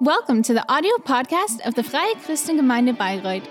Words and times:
Welcome 0.00 0.42
to 0.42 0.52
the 0.52 0.68
audio 0.68 0.96
podcast 0.96 1.60
of 1.64 1.76
the 1.76 1.84
Freie 1.84 2.14
Christengemeinde 2.16 2.96
Bayreuth. 2.98 3.46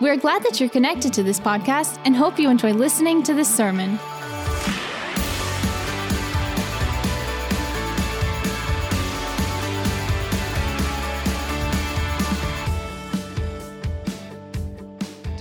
We're 0.00 0.16
glad 0.16 0.42
that 0.44 0.58
you're 0.58 0.70
connected 0.70 1.12
to 1.12 1.22
this 1.22 1.38
podcast 1.38 2.00
and 2.06 2.16
hope 2.16 2.38
you 2.38 2.48
enjoy 2.48 2.72
listening 2.72 3.22
to 3.24 3.34
this 3.34 3.54
sermon. 3.54 3.98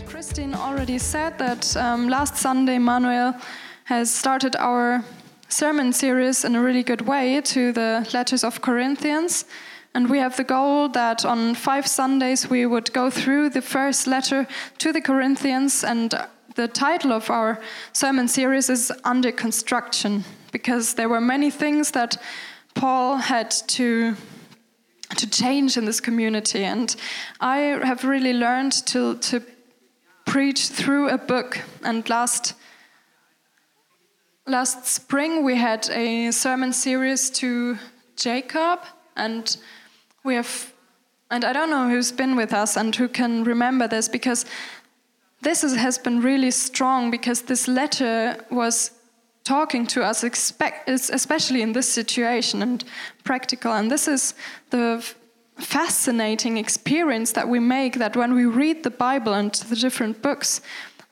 Christine 0.05 0.53
already 0.55 0.97
said 0.97 1.39
that 1.39 1.77
um, 1.77 2.09
last 2.09 2.35
Sunday 2.35 2.79
Manuel 2.79 3.39
has 3.85 4.13
started 4.13 4.57
our 4.57 5.05
sermon 5.47 5.93
series 5.93 6.43
in 6.43 6.57
a 6.57 6.61
really 6.61 6.83
good 6.83 7.01
way 7.01 7.39
to 7.39 7.71
the 7.71 8.05
letters 8.13 8.43
of 8.43 8.61
Corinthians. 8.61 9.45
And 9.95 10.09
we 10.09 10.17
have 10.17 10.35
the 10.37 10.43
goal 10.43 10.89
that 10.89 11.23
on 11.23 11.55
five 11.55 11.85
Sundays 11.87 12.49
we 12.49 12.65
would 12.65 12.91
go 12.93 13.09
through 13.09 13.49
the 13.49 13.61
first 13.61 14.07
letter 14.07 14.47
to 14.79 14.91
the 14.91 15.01
Corinthians. 15.01 15.83
And 15.83 16.13
the 16.55 16.67
title 16.67 17.11
of 17.11 17.29
our 17.29 17.59
sermon 17.91 18.27
series 18.27 18.69
is 18.69 18.91
Under 19.03 19.31
Construction, 19.31 20.23
because 20.51 20.95
there 20.95 21.09
were 21.09 21.21
many 21.21 21.51
things 21.51 21.91
that 21.91 22.17
Paul 22.73 23.17
had 23.17 23.51
to 23.67 24.15
to 25.15 25.29
change 25.29 25.77
in 25.77 25.85
this 25.85 26.01
community. 26.01 26.63
And 26.63 26.95
I 27.39 27.57
have 27.83 28.03
really 28.03 28.33
learned 28.33 28.71
to, 28.87 29.15
to 29.17 29.41
preach 30.25 30.69
through 30.69 31.09
a 31.09 31.19
book. 31.19 31.61
And 31.83 32.09
last 32.09 32.55
last 34.47 34.87
spring 34.87 35.43
we 35.43 35.55
had 35.55 35.87
a 35.91 36.31
sermon 36.31 36.73
series 36.73 37.29
to 37.29 37.77
Jacob, 38.15 38.79
and 39.15 39.55
we 40.23 40.35
have, 40.35 40.73
and 41.29 41.43
I 41.43 41.53
don't 41.53 41.69
know 41.69 41.89
who's 41.89 42.11
been 42.11 42.35
with 42.35 42.53
us 42.53 42.77
and 42.77 42.95
who 42.95 43.07
can 43.07 43.43
remember 43.43 43.87
this 43.87 44.07
because 44.07 44.45
this 45.41 45.63
is, 45.63 45.75
has 45.75 45.97
been 45.97 46.21
really 46.21 46.51
strong 46.51 47.11
because 47.11 47.41
this 47.43 47.67
letter 47.67 48.37
was 48.49 48.91
talking 49.43 49.85
to 49.87 50.03
us, 50.03 50.23
especially 50.23 51.61
in 51.61 51.73
this 51.73 51.91
situation 51.91 52.61
and 52.61 52.83
practical. 53.23 53.73
And 53.73 53.91
this 53.91 54.07
is 54.07 54.35
the 54.69 55.05
fascinating 55.57 56.57
experience 56.57 57.33
that 57.33 57.47
we 57.47 57.59
make 57.59 57.95
that 57.95 58.15
when 58.15 58.33
we 58.33 58.45
read 58.45 58.83
the 58.83 58.89
Bible 58.89 59.33
and 59.33 59.53
the 59.53 59.75
different 59.75 60.21
books, 60.21 60.61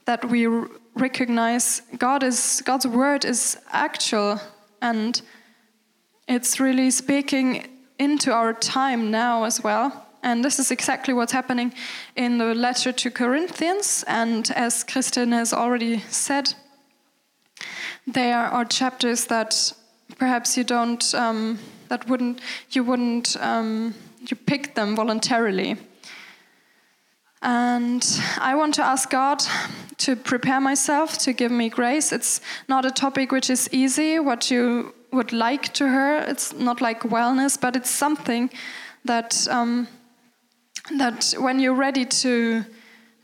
that 0.06 0.24
we 0.26 0.48
recognize 0.96 1.82
God 1.98 2.24
is 2.24 2.62
God's 2.66 2.88
word 2.88 3.24
is 3.24 3.58
actual 3.72 4.40
and 4.82 5.22
it's 6.28 6.60
really 6.60 6.92
speaking 6.92 7.71
into 8.02 8.34
our 8.34 8.54
time 8.54 9.12
now 9.12 9.44
as 9.44 9.64
well. 9.64 10.08
And 10.24 10.44
this 10.44 10.60
is 10.60 10.72
exactly 10.72 11.14
what's 11.14 11.32
happening 11.32 11.74
in 12.16 12.40
the 12.40 12.56
letter 12.56 12.92
to 12.92 13.12
Corinthians. 13.12 14.04
And 14.08 14.50
as 14.56 14.84
Kristin 14.84 15.32
has 15.34 15.54
already 15.54 16.00
said, 16.10 16.56
there 18.08 18.40
are 18.40 18.66
chapters 18.66 19.26
that 19.26 19.74
perhaps 20.18 20.58
you 20.58 20.64
don't, 20.64 21.14
um, 21.14 21.60
that 21.90 22.08
wouldn't, 22.10 22.42
you 22.72 22.84
wouldn't, 22.84 23.38
um, 23.40 23.94
you 24.28 24.36
pick 24.36 24.74
them 24.74 24.96
voluntarily. 24.96 25.78
And 27.44 28.04
I 28.40 28.56
want 28.56 28.76
to 28.76 28.84
ask 28.84 29.10
God 29.10 29.44
to 29.98 30.16
prepare 30.16 30.60
myself, 30.60 31.18
to 31.20 31.34
give 31.34 31.52
me 31.52 31.70
grace. 31.70 32.12
It's 32.12 32.42
not 32.68 32.86
a 32.86 32.92
topic 32.92 33.32
which 33.32 33.50
is 33.50 33.70
easy, 33.72 34.20
what 34.20 34.50
you 34.50 34.94
would 35.12 35.32
like 35.34 35.74
to 35.74 35.88
her. 35.88 36.20
It's 36.28 36.54
not 36.54 36.82
like 36.82 37.02
wellness, 37.02 37.60
but 37.60 37.76
it's 37.76 37.90
something 37.90 38.50
that 39.06 39.48
um, 39.50 39.88
that 40.98 41.34
when 41.38 41.60
you're 41.60 41.76
ready 41.76 42.06
to 42.06 42.64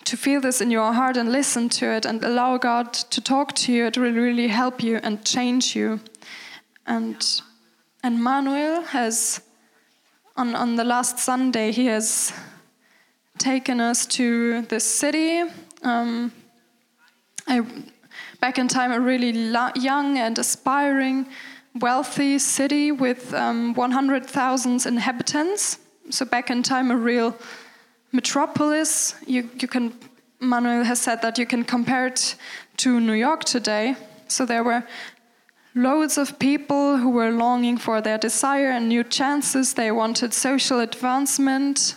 to 0.06 0.18
feel 0.18 0.40
this 0.40 0.62
in 0.62 0.72
your 0.72 0.94
heart 0.94 1.18
and 1.18 1.32
listen 1.32 1.68
to 1.68 1.86
it 1.86 2.06
and 2.06 2.24
allow 2.24 2.58
God 2.58 2.94
to 2.94 3.20
talk 3.20 3.54
to 3.56 3.74
you, 3.74 3.86
it 3.88 3.98
will 3.98 4.14
really 4.14 4.48
help 4.48 4.82
you 4.82 5.00
and 5.04 5.26
change 5.26 5.76
you. 5.76 6.00
And 6.86 7.42
and 8.04 8.24
Manuel 8.24 8.82
has 8.84 9.42
on 10.36 10.56
on 10.56 10.76
the 10.76 10.84
last 10.84 11.20
Sunday 11.20 11.72
he 11.72 11.88
has 11.88 12.34
taken 13.38 13.80
us 13.80 14.06
to 14.06 14.62
this 14.64 14.84
city. 14.84 15.44
Um, 15.84 16.32
I, 17.48 17.62
back 18.40 18.58
in 18.58 18.68
time, 18.68 18.92
a 18.92 19.00
really 19.00 19.32
young 19.76 20.18
and 20.18 20.38
aspiring 20.38 21.28
wealthy 21.80 22.40
city 22.40 22.92
with 22.92 23.34
um, 23.34 23.74
100,000 23.74 24.86
inhabitants. 24.86 25.80
So 26.10 26.26
back 26.26 26.50
in 26.50 26.64
time, 26.64 26.92
a 26.92 26.96
real 26.96 27.36
metropolis. 28.12 29.16
You, 29.26 29.50
you 29.60 29.68
can, 29.68 29.94
Manuel 30.40 30.84
has 30.84 31.02
said 31.02 31.22
that 31.22 31.38
you 31.38 31.46
can 31.46 31.64
compare 31.64 32.08
it 32.08 32.36
to 32.78 33.00
New 33.00 33.14
York 33.14 33.44
today. 33.44 33.96
So 34.28 34.46
there 34.46 34.64
were 34.64 34.84
loads 35.76 36.18
of 36.18 36.40
people 36.40 36.98
who 36.98 37.10
were 37.10 37.32
longing 37.32 37.78
for 37.78 38.02
their 38.02 38.18
desire 38.18 38.72
and 38.72 38.90
new 38.90 39.04
chances. 39.04 39.74
They 39.74 39.92
wanted 39.92 40.34
social 40.34 40.80
advancement. 40.80 41.96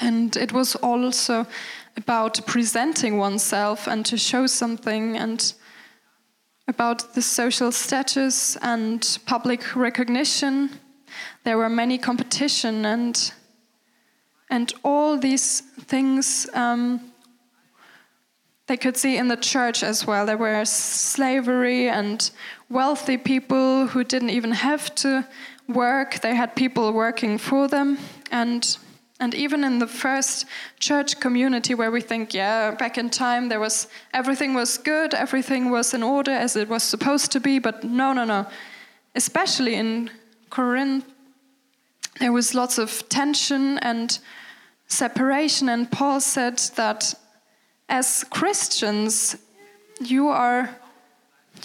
And 0.00 0.36
it 0.36 0.52
was 0.52 0.76
also 0.76 1.46
about 1.96 2.46
presenting 2.46 3.18
oneself 3.18 3.86
and 3.86 4.06
to 4.06 4.16
show 4.16 4.46
something 4.46 5.16
and 5.16 5.52
about 6.68 7.14
the 7.14 7.22
social 7.22 7.72
status 7.72 8.56
and 8.56 9.18
public 9.26 9.74
recognition. 9.74 10.70
There 11.44 11.56
were 11.56 11.68
many 11.68 11.98
competition 11.98 12.84
and 12.84 13.32
and 14.50 14.72
all 14.82 15.18
these 15.18 15.60
things 15.60 16.48
um, 16.54 17.12
they 18.66 18.76
could 18.76 18.96
see 18.96 19.16
in 19.16 19.28
the 19.28 19.36
church 19.36 19.82
as 19.82 20.06
well. 20.06 20.26
There 20.26 20.38
were 20.38 20.64
slavery 20.64 21.88
and 21.88 22.30
wealthy 22.70 23.16
people 23.16 23.86
who 23.88 24.04
didn't 24.04 24.30
even 24.30 24.52
have 24.52 24.94
to 24.96 25.26
work. 25.68 26.20
They 26.20 26.34
had 26.34 26.54
people 26.54 26.92
working 26.92 27.38
for 27.38 27.68
them 27.68 27.98
and 28.30 28.78
and 29.20 29.34
even 29.34 29.64
in 29.64 29.78
the 29.78 29.86
first 29.86 30.46
church 30.78 31.18
community 31.18 31.74
where 31.74 31.90
we 31.90 32.00
think, 32.00 32.32
yeah, 32.32 32.70
back 32.70 32.98
in 32.98 33.10
time 33.10 33.48
there 33.48 33.60
was 33.60 33.88
everything 34.14 34.54
was 34.54 34.78
good, 34.78 35.12
everything 35.14 35.70
was 35.70 35.92
in 35.94 36.02
order 36.02 36.30
as 36.30 36.54
it 36.54 36.68
was 36.68 36.82
supposed 36.82 37.32
to 37.32 37.40
be, 37.40 37.58
but 37.58 37.82
no, 37.82 38.12
no, 38.12 38.24
no. 38.24 38.46
Especially 39.14 39.74
in 39.74 40.10
Corinth, 40.50 41.04
there 42.20 42.32
was 42.32 42.54
lots 42.54 42.78
of 42.78 43.08
tension 43.08 43.78
and 43.78 44.18
separation, 44.86 45.68
and 45.68 45.90
Paul 45.90 46.20
said 46.20 46.58
that 46.76 47.14
as 47.88 48.24
Christians, 48.30 49.36
you 50.00 50.28
are 50.28 50.70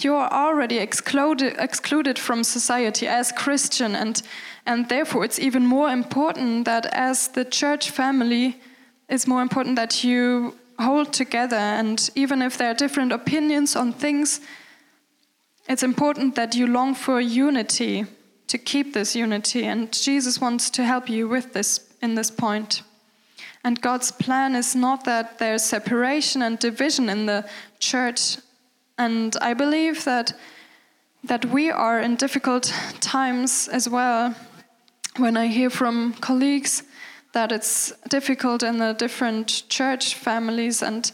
you 0.02 0.14
are 0.14 0.32
already 0.32 0.78
excluded 0.78 1.56
excluded 1.58 2.18
from 2.18 2.42
society 2.42 3.06
as 3.06 3.30
Christian 3.32 3.94
and 3.94 4.22
and 4.66 4.88
therefore, 4.88 5.24
it's 5.24 5.38
even 5.38 5.66
more 5.66 5.90
important 5.90 6.64
that 6.64 6.86
as 6.86 7.28
the 7.28 7.44
church 7.44 7.90
family, 7.90 8.60
it's 9.08 9.26
more 9.26 9.42
important 9.42 9.76
that 9.76 10.02
you 10.02 10.56
hold 10.78 11.12
together. 11.12 11.56
And 11.56 12.10
even 12.14 12.40
if 12.40 12.56
there 12.56 12.70
are 12.70 12.74
different 12.74 13.12
opinions 13.12 13.76
on 13.76 13.92
things, 13.92 14.40
it's 15.68 15.82
important 15.82 16.34
that 16.36 16.54
you 16.54 16.66
long 16.66 16.94
for 16.94 17.20
unity, 17.20 18.06
to 18.46 18.58
keep 18.58 18.92
this 18.92 19.14
unity. 19.14 19.64
And 19.64 19.92
Jesus 19.92 20.40
wants 20.40 20.70
to 20.70 20.84
help 20.84 21.08
you 21.08 21.28
with 21.28 21.52
this 21.52 21.80
in 22.00 22.14
this 22.14 22.30
point. 22.30 22.82
And 23.64 23.80
God's 23.80 24.12
plan 24.12 24.54
is 24.54 24.74
not 24.74 25.04
that 25.04 25.38
there's 25.38 25.62
separation 25.62 26.42
and 26.42 26.58
division 26.58 27.08
in 27.08 27.26
the 27.26 27.48
church. 27.78 28.36
And 28.98 29.36
I 29.40 29.54
believe 29.54 30.04
that 30.04 30.34
that 31.24 31.44
we 31.46 31.70
are 31.70 32.00
in 32.00 32.16
difficult 32.16 32.72
times 33.00 33.68
as 33.68 33.88
well. 33.88 34.34
When 35.16 35.36
I 35.36 35.46
hear 35.46 35.70
from 35.70 36.12
colleagues 36.20 36.82
that 37.32 37.50
it's 37.50 37.92
difficult 38.08 38.62
in 38.62 38.78
the 38.78 38.92
different 38.92 39.64
church 39.68 40.14
families 40.14 40.82
and 40.82 41.12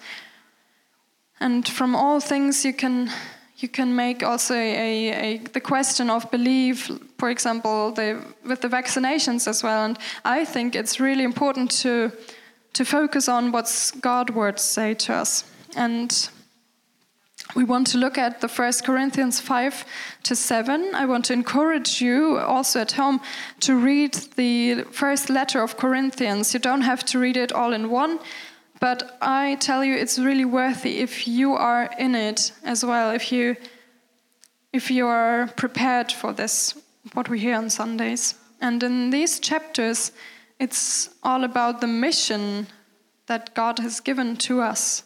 and 1.41 1.67
from 1.67 1.97
all 1.97 2.21
things 2.21 2.65
you 2.65 2.75
can 2.75 3.11
you 3.57 3.69
can 3.69 3.95
make 3.95 4.23
also 4.23 4.55
a, 4.55 5.35
a, 5.35 5.39
the 5.53 5.61
question 5.61 6.11
of 6.11 6.31
belief 6.31 6.91
for 7.19 7.31
example 7.31 7.93
the, 7.93 8.23
with 8.45 8.61
the 8.61 8.69
vaccinations 8.69 9.47
as 9.47 9.63
well. 9.63 9.85
And 9.85 9.99
i 10.25 10.45
think 10.45 10.75
it's 10.75 11.01
really 11.01 11.25
important 11.25 11.71
to 11.83 12.11
to 12.73 12.85
focus 12.85 13.29
on 13.29 13.53
what's 13.53 13.91
god 13.91 14.31
words 14.31 14.63
say 14.63 14.95
to 14.95 15.15
us. 15.15 15.45
And 15.77 16.31
we 17.55 17.65
want 17.65 17.87
to 17.89 17.99
look 17.99 18.19
at 18.19 18.41
the 18.41 18.49
first 18.49 18.85
corinthians 18.85 19.41
5 19.41 19.85
to 20.23 20.37
7 20.37 20.95
i 20.95 21.07
want 21.07 21.25
to 21.25 21.33
encourage 21.33 22.01
you 22.01 22.39
also 22.39 22.81
at 22.81 22.93
home 22.93 23.21
to 23.61 23.75
read 23.77 24.15
the 24.37 24.85
first 24.91 25.31
letter 25.31 25.63
of 25.63 25.77
corinthians. 25.77 26.55
You 26.55 26.61
don't 26.61 26.83
have 26.83 27.05
to 27.07 27.19
read 27.19 27.37
it 27.37 27.53
all 27.53 27.73
in 27.73 27.91
one 27.91 28.19
but 28.81 29.19
i 29.21 29.57
tell 29.61 29.85
you 29.85 29.95
it's 29.95 30.19
really 30.19 30.45
worthy 30.45 30.99
if 30.99 31.27
you 31.27 31.55
are 31.55 31.91
in 31.99 32.15
it 32.15 32.53
as 32.65 32.85
well 32.85 33.11
if 33.11 33.33
you 33.33 33.57
if 34.73 34.91
you 34.91 35.07
are 35.07 35.49
prepared 35.57 36.13
for 36.13 36.33
this 36.33 36.75
what 37.15 37.29
we 37.29 37.41
hear 37.41 37.57
on 37.57 37.71
sundays. 37.71 38.35
And 38.61 38.83
in 38.83 39.11
these 39.11 39.41
chapters, 39.41 40.13
it's 40.59 41.11
all 41.23 41.45
about 41.45 41.81
the 41.81 41.87
mission 41.87 42.67
that 43.27 43.55
God 43.55 43.79
has 43.79 44.01
given 44.01 44.37
to 44.39 44.61
us. 44.61 45.05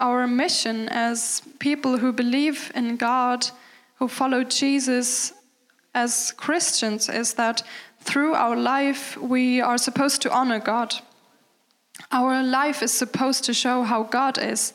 Our 0.00 0.26
mission 0.26 0.88
as 0.90 1.42
people 1.58 1.98
who 1.98 2.12
believe 2.12 2.70
in 2.74 2.96
God, 2.96 3.48
who 3.96 4.08
follow 4.08 4.44
Jesus 4.44 5.32
as 5.94 6.32
Christians, 6.32 7.08
is 7.08 7.34
that 7.34 7.62
through 8.00 8.34
our 8.34 8.56
life 8.56 9.16
we 9.16 9.60
are 9.60 9.78
supposed 9.78 10.22
to 10.22 10.32
honor 10.32 10.60
God. 10.60 10.94
Our 12.12 12.42
life 12.42 12.82
is 12.82 12.92
supposed 12.92 13.44
to 13.44 13.54
show 13.54 13.82
how 13.82 14.04
God 14.04 14.38
is. 14.38 14.72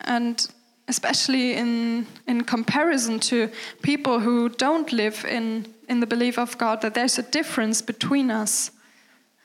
And 0.00 0.46
especially 0.88 1.54
in, 1.54 2.06
in 2.26 2.42
comparison 2.42 3.20
to 3.20 3.48
people 3.82 4.18
who 4.18 4.48
don't 4.48 4.92
live 4.92 5.24
in, 5.24 5.72
in 5.88 6.00
the 6.00 6.06
belief 6.06 6.38
of 6.38 6.58
God, 6.58 6.82
that 6.82 6.94
there's 6.94 7.18
a 7.18 7.22
difference 7.22 7.80
between 7.80 8.30
us, 8.30 8.72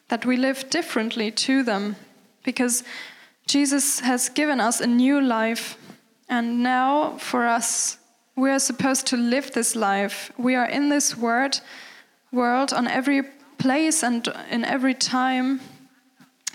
that 0.08 0.26
we 0.26 0.36
live 0.36 0.70
differently 0.70 1.32
to 1.32 1.62
them, 1.62 1.96
because 2.44 2.84
Jesus 3.48 4.02
has 4.02 4.30
given 4.30 4.60
us 4.60 4.82
a 4.82 4.88
new 4.88 5.22
life, 5.22 5.78
and 6.30 6.62
now 6.62 7.18
for 7.18 7.48
us, 7.48 7.98
we 8.36 8.52
are 8.52 8.60
supposed 8.60 9.08
to 9.08 9.18
live 9.18 9.52
this 9.54 9.76
life. 9.76 10.32
We 10.38 10.56
are 10.56 10.68
in 10.68 10.90
this 10.90 11.18
word, 11.18 11.60
world 12.32 12.74
on 12.74 12.88
every 12.88 13.24
place 13.58 14.04
and 14.04 14.28
in 14.52 14.66
every 14.66 14.94
time. 14.94 15.62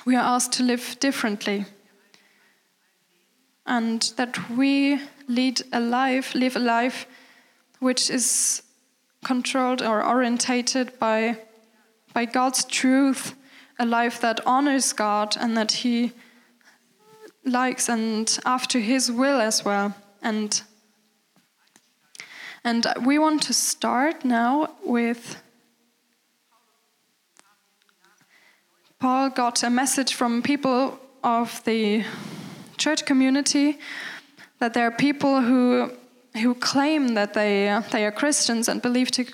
We 0.05 0.17
are 0.17 0.35
asked 0.35 0.53
to 0.55 0.63
live 0.63 0.97
differently 1.01 1.65
and 3.67 4.13
that 4.17 4.51
we 4.51 5.01
lead 5.29 5.63
a 5.73 5.81
life, 5.81 6.35
live 6.35 6.57
a 6.57 6.61
life 6.61 7.07
which 7.79 8.11
is 8.11 8.63
controlled 9.25 9.83
or 9.83 10.05
orientated 10.05 10.99
by, 10.99 11.39
by 12.13 12.25
God's 12.25 12.65
truth, 12.65 13.35
a 13.79 13.87
life 13.87 14.21
that 14.21 14.41
honors 14.47 14.93
God 14.93 15.37
and 15.41 15.57
that 15.57 15.73
He 15.73 16.13
likes 17.45 17.89
and 17.89 18.39
after 18.45 18.79
His 18.79 19.11
will 19.11 19.41
as 19.41 19.65
well. 19.65 19.95
And, 20.23 20.63
and 22.65 22.87
we 23.05 23.19
want 23.19 23.43
to 23.43 23.55
start 23.55 24.25
now 24.25 24.75
with 24.85 25.43
Paul 29.01 29.31
got 29.31 29.65
a 29.65 29.71
message 29.71 30.15
from 30.15 30.43
people 30.43 30.97
of 31.25 31.63
the 31.65 32.05
church 32.77 33.05
community 33.05 33.79
that 34.61 34.75
there 34.75 34.87
are 34.87 34.93
people 34.93 35.41
who 35.41 35.91
who 36.41 36.55
claim 36.55 37.15
that 37.15 37.35
they 37.35 37.81
they 37.91 38.07
are 38.07 38.13
Christians 38.13 38.69
and 38.69 38.81
believe 38.81 39.11
to 39.11 39.25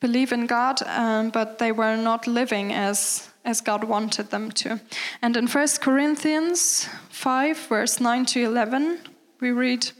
believe 0.00 0.32
in 0.32 0.46
God, 0.46 0.82
um, 0.82 1.30
but 1.30 1.58
they 1.58 1.72
were 1.72 1.96
not 1.96 2.26
living 2.26 2.72
as 2.72 3.30
as 3.46 3.60
God 3.60 3.84
wanted 3.84 4.30
them 4.30 4.50
to. 4.50 4.80
And 5.22 5.36
in 5.36 5.46
1 5.46 5.68
Corinthians 5.80 6.88
5, 7.10 7.56
verse 7.68 8.00
9 8.00 8.26
to 8.26 8.44
11, 8.44 8.98
we 9.40 9.52
read 9.52 9.90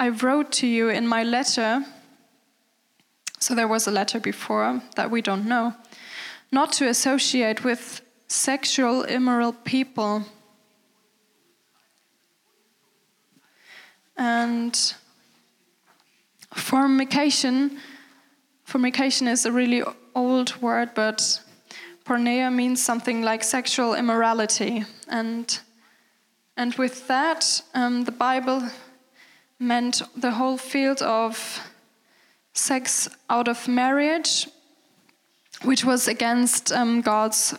I 0.00 0.10
wrote 0.10 0.52
to 0.52 0.66
you 0.68 0.90
in 0.90 1.08
my 1.08 1.24
letter, 1.24 1.84
so 3.40 3.56
there 3.56 3.66
was 3.66 3.88
a 3.88 3.90
letter 3.90 4.20
before 4.20 4.80
that 4.94 5.10
we 5.10 5.20
don't 5.20 5.44
know, 5.44 5.74
not 6.52 6.70
to 6.74 6.86
associate 6.86 7.64
with 7.64 8.00
sexual 8.28 9.02
immoral 9.02 9.52
people. 9.52 10.24
And 14.16 14.94
fornication, 16.54 17.78
fornication 18.62 19.26
is 19.26 19.44
a 19.46 19.50
really 19.50 19.82
old 20.14 20.60
word, 20.60 20.90
but 20.94 21.40
porneia 22.04 22.52
means 22.52 22.82
something 22.82 23.22
like 23.22 23.44
sexual 23.44 23.94
immorality. 23.94 24.84
And, 25.08 25.58
and 26.56 26.74
with 26.74 27.06
that, 27.08 27.62
um, 27.74 28.04
the 28.04 28.12
Bible 28.12 28.62
meant 29.58 30.02
the 30.16 30.32
whole 30.32 30.56
field 30.56 31.02
of 31.02 31.60
sex 32.52 33.08
out 33.28 33.48
of 33.48 33.68
marriage, 33.68 34.48
which 35.62 35.84
was 35.84 36.08
against 36.08 36.72
um, 36.72 37.00
God's 37.00 37.54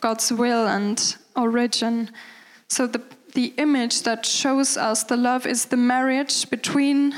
God's 0.00 0.32
will 0.32 0.66
and 0.66 1.16
origin. 1.36 2.10
So 2.68 2.86
the, 2.86 3.00
the 3.34 3.54
image 3.58 4.02
that 4.02 4.26
shows 4.26 4.76
us 4.76 5.04
the 5.04 5.16
love 5.16 5.46
is 5.46 5.66
the 5.66 5.76
marriage 5.76 6.50
between 6.50 7.14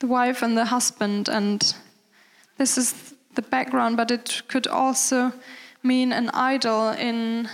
the 0.00 0.06
wife 0.06 0.42
and 0.42 0.56
the 0.56 0.66
husband. 0.66 1.28
And 1.28 1.74
this 2.56 2.78
is 2.78 3.14
the 3.34 3.42
background, 3.42 3.96
but 3.96 4.10
it 4.10 4.42
could 4.48 4.66
also 4.66 5.32
mean 5.82 6.12
an 6.12 6.30
idol 6.30 6.90
in, 6.90 7.48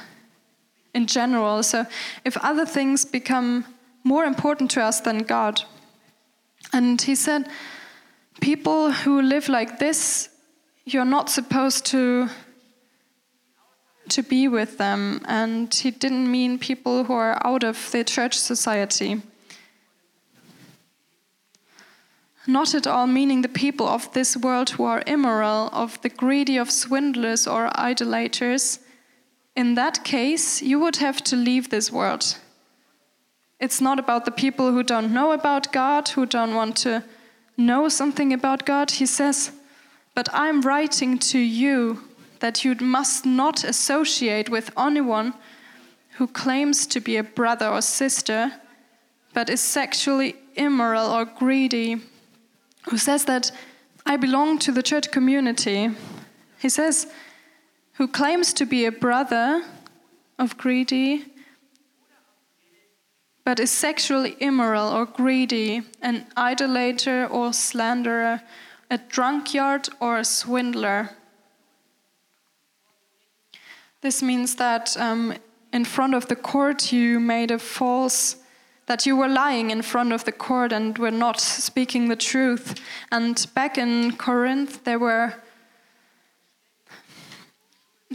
in 0.95 1.07
general. 1.07 1.63
So 1.63 1.87
if 2.25 2.37
other 2.39 2.67
things 2.67 3.05
become 3.05 3.65
more 4.05 4.25
important 4.25 4.71
to 4.73 4.83
us 4.83 5.01
than 5.01 5.19
God. 5.19 5.63
And 6.73 7.01
he 7.01 7.15
said, 7.15 7.49
people 8.41 8.93
who 8.93 9.23
live 9.23 9.49
like 9.49 9.79
this, 9.79 10.29
you're 10.85 11.05
not 11.05 11.31
supposed 11.31 11.87
to 11.87 12.29
to 14.07 14.23
be 14.23 14.49
with 14.49 14.77
them, 14.77 15.23
and 15.25 15.75
he 15.75 15.91
didn't 15.91 16.31
mean 16.31 16.59
people 16.59 17.05
who 17.05 17.15
are 17.15 17.41
out 17.43 17.65
of 17.65 17.91
the 17.91 18.05
church 18.05 18.39
society. 18.39 19.23
Not 22.47 22.75
at 22.75 22.87
all 22.87 23.07
meaning 23.07 23.41
the 23.43 23.49
people 23.49 23.87
of 23.87 24.13
this 24.13 24.37
world 24.37 24.71
who 24.71 24.85
are 24.85 25.03
immoral, 25.07 25.71
of 25.73 26.01
the 26.03 26.11
greedy, 26.11 26.59
of 26.59 26.71
swindlers 26.71 27.47
or 27.47 27.75
idolaters. 27.79 28.81
In 29.57 29.75
that 29.77 30.05
case, 30.05 30.61
you 30.61 30.79
would 30.81 30.97
have 30.97 31.23
to 31.25 31.37
leave 31.37 31.71
this 31.71 31.91
world. 31.91 32.39
It's 33.61 33.81
not 33.81 33.99
about 33.99 34.27
the 34.27 34.31
people 34.31 34.73
who 34.73 34.83
don't 34.83 35.15
know 35.15 35.33
about 35.33 35.73
God, 35.73 36.09
who 36.09 36.27
don't 36.27 36.55
want 36.55 36.77
to 36.79 37.03
know 37.57 37.89
something 37.89 38.33
about 38.33 38.67
God. 38.67 38.91
He 38.91 39.07
says, 39.07 39.53
But 40.15 40.29
I'm 40.33 40.61
writing 40.61 41.19
to 41.19 41.39
you 41.39 42.03
that 42.41 42.63
you 42.65 42.75
must 42.75 43.25
not 43.25 43.65
associate 43.65 44.51
with 44.51 44.71
anyone 44.77 45.33
who 46.19 46.27
claims 46.27 46.87
to 46.89 47.01
be 47.01 47.17
a 47.17 47.23
brother 47.23 47.69
or 47.69 47.81
sister, 47.81 48.53
but 49.33 49.49
is 49.49 49.63
sexually 49.63 50.37
immoral 50.57 51.07
or 51.11 51.25
greedy, 51.25 52.03
who 52.91 52.99
says 52.99 53.25
that 53.25 53.51
I 54.07 54.17
belong 54.17 54.59
to 54.61 54.73
the 54.73 54.83
church 54.83 55.11
community. 55.11 55.91
He 56.59 56.69
says, 56.69 57.07
who 57.95 58.09
claims 58.09 58.53
to 58.55 58.67
be 58.67 58.85
a 58.85 58.93
brother 58.93 59.63
of 60.39 60.57
greedy, 60.59 61.27
but 63.45 63.61
is 63.61 63.71
sexually 63.71 64.37
immoral 64.41 64.89
or 64.89 65.07
greedy, 65.07 65.83
an 66.03 66.27
idolater 66.37 67.27
or 67.27 67.53
slanderer, 67.53 68.43
a 68.91 68.99
drunkard 68.99 69.89
or 70.01 70.19
a 70.19 70.25
swindler. 70.25 71.11
This 74.01 74.23
means 74.23 74.57
that 74.57 74.97
um, 74.99 75.35
in 75.73 75.85
front 75.85 76.15
of 76.15 76.29
the 76.29 76.37
court 76.37 76.93
you 76.93 77.21
made 77.21 77.51
a 77.51 77.59
false, 77.59 78.37
that 78.87 79.07
you 79.07 79.17
were 79.17 79.29
lying 79.29 79.71
in 79.71 79.83
front 79.83 80.13
of 80.13 80.25
the 80.25 80.33
court 80.33 80.73
and 80.73 80.99
were 80.99 81.11
not 81.11 81.41
speaking 81.41 82.09
the 82.09 82.17
truth. 82.17 82.81
And 83.11 83.47
back 83.55 83.79
in 83.79 84.17
Corinth, 84.17 84.85
there 84.85 84.99
were 84.99 85.35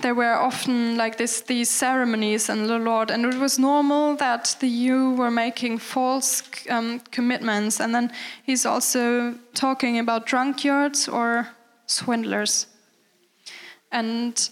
there 0.02 0.16
were 0.16 0.34
often 0.34 0.96
like 0.96 1.18
this 1.18 1.42
these 1.42 1.70
ceremonies 1.70 2.50
in 2.50 2.68
the 2.68 2.80
Lord, 2.80 3.12
and 3.12 3.26
it 3.26 3.40
was 3.40 3.60
normal 3.60 4.16
that 4.16 4.56
the 4.60 4.68
you 4.68 5.12
were 5.16 5.32
making 5.32 5.80
false 5.80 6.44
um, 6.70 7.00
commitments. 7.12 7.80
And 7.80 7.94
then 7.94 8.12
he's 8.44 8.66
also 8.66 9.36
talking 9.54 10.00
about 10.00 10.26
drunkards 10.26 11.08
or 11.08 11.50
swindlers. 11.86 12.68
And 13.92 14.50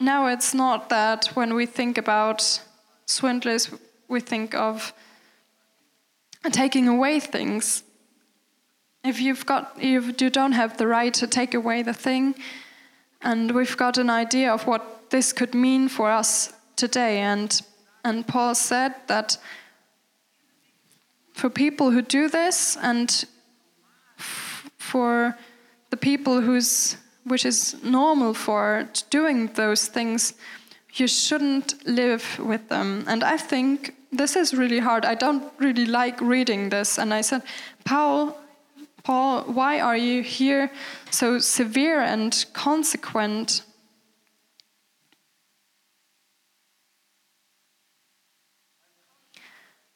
now 0.00 0.26
it's 0.26 0.52
not 0.52 0.88
that 0.88 1.26
when 1.34 1.54
we 1.54 1.66
think 1.66 1.96
about 1.96 2.60
swindlers, 3.06 3.70
we 4.08 4.20
think 4.20 4.54
of 4.54 4.92
taking 6.50 6.88
away 6.88 7.20
things. 7.20 7.84
If 9.04 9.20
you've 9.20 9.46
got, 9.46 9.76
if 9.78 10.20
you 10.20 10.30
don't 10.30 10.52
have 10.52 10.76
the 10.76 10.86
right 10.86 11.14
to 11.14 11.26
take 11.26 11.54
away 11.54 11.82
the 11.82 11.94
thing, 11.94 12.34
and 13.20 13.50
we've 13.50 13.76
got 13.76 13.98
an 13.98 14.10
idea 14.10 14.52
of 14.52 14.66
what 14.66 15.10
this 15.10 15.32
could 15.32 15.54
mean 15.54 15.88
for 15.88 16.10
us 16.10 16.52
today, 16.76 17.20
and 17.20 17.60
and 18.04 18.26
Paul 18.26 18.54
said 18.54 18.94
that 19.06 19.38
for 21.32 21.50
people 21.50 21.90
who 21.90 22.02
do 22.02 22.28
this, 22.28 22.76
and 22.76 23.24
for 24.78 25.36
the 25.90 25.96
people 25.96 26.40
whose 26.40 26.96
which 27.24 27.44
is 27.44 27.76
normal 27.84 28.34
for 28.34 28.88
doing 29.10 29.46
those 29.54 29.86
things, 29.86 30.34
you 30.94 31.06
shouldn't 31.06 31.86
live 31.86 32.38
with 32.38 32.68
them. 32.68 33.04
And 33.06 33.22
I 33.22 33.36
think 33.36 33.94
this 34.12 34.36
is 34.36 34.52
really 34.54 34.78
hard. 34.78 35.04
I 35.04 35.14
don't 35.14 35.50
really 35.58 35.86
like 35.86 36.20
reading 36.20 36.68
this. 36.68 36.98
And 36.98 37.14
I 37.14 37.22
said, 37.22 37.42
Paul, 37.84 38.38
Paul, 39.02 39.42
why 39.44 39.80
are 39.80 39.96
you 39.96 40.22
here 40.22 40.70
so 41.10 41.38
severe 41.38 42.00
and 42.00 42.44
consequent? 42.52 43.62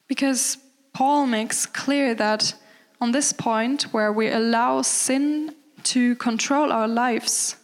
Because 0.09 0.59
Paul 0.93 1.27
makes 1.27 1.67
clear 1.67 2.15
that 2.15 2.55
on 3.01 3.13
this 3.13 3.33
point, 3.33 3.83
where 3.93 4.11
we 4.11 4.31
allow 4.31 4.81
sin 4.81 5.55
to 5.83 6.17
control 6.17 6.73
our 6.73 6.89
lives, 6.89 7.57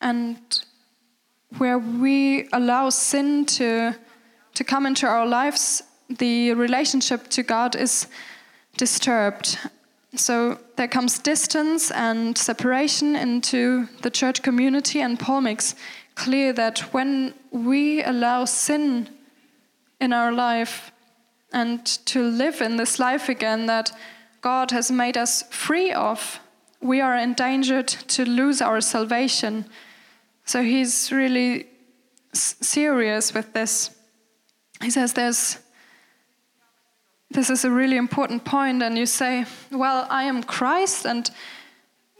and 0.00 0.36
where 1.58 1.78
we 1.78 2.48
allow 2.52 2.90
sin 2.90 3.44
to, 3.46 3.96
to 4.56 4.64
come 4.64 4.86
into 4.86 5.06
our 5.06 5.26
lives, 5.26 5.82
the 6.08 6.54
relationship 6.54 7.28
to 7.28 7.42
God 7.42 7.76
is 7.76 8.06
disturbed. 8.78 9.58
So 10.14 10.58
there 10.76 10.88
comes 10.88 11.18
distance 11.18 11.90
and 11.90 12.36
separation 12.36 13.16
into 13.16 13.86
the 14.00 14.10
church 14.10 14.42
community, 14.42 15.00
and 15.00 15.20
Paul 15.20 15.42
makes 15.42 15.74
clear 16.14 16.54
that 16.54 16.78
when 16.94 17.34
we 17.50 18.02
allow 18.02 18.46
sin 18.46 19.10
in 20.00 20.14
our 20.14 20.32
life 20.32 20.90
and 21.52 21.84
to 22.06 22.22
live 22.22 22.62
in 22.62 22.76
this 22.76 22.98
life 22.98 23.28
again 23.28 23.66
that 23.66 23.92
God 24.40 24.70
has 24.70 24.90
made 24.90 25.18
us 25.18 25.42
free 25.50 25.92
of, 25.92 26.40
we 26.80 27.02
are 27.02 27.16
endangered 27.16 27.88
to 27.88 28.24
lose 28.24 28.62
our 28.62 28.80
salvation. 28.80 29.66
So 30.46 30.62
he's 30.62 31.12
really 31.12 31.66
serious 32.32 33.34
with 33.34 33.52
this. 33.52 33.95
He 34.82 34.90
says 34.90 35.12
there's 35.12 35.58
this 37.30 37.50
is 37.50 37.64
a 37.64 37.70
really 37.70 37.96
important 37.96 38.44
point 38.44 38.82
and 38.82 38.96
you 38.96 39.04
say, 39.04 39.44
well, 39.72 40.06
I 40.10 40.24
am 40.24 40.42
Christ 40.42 41.06
and 41.06 41.30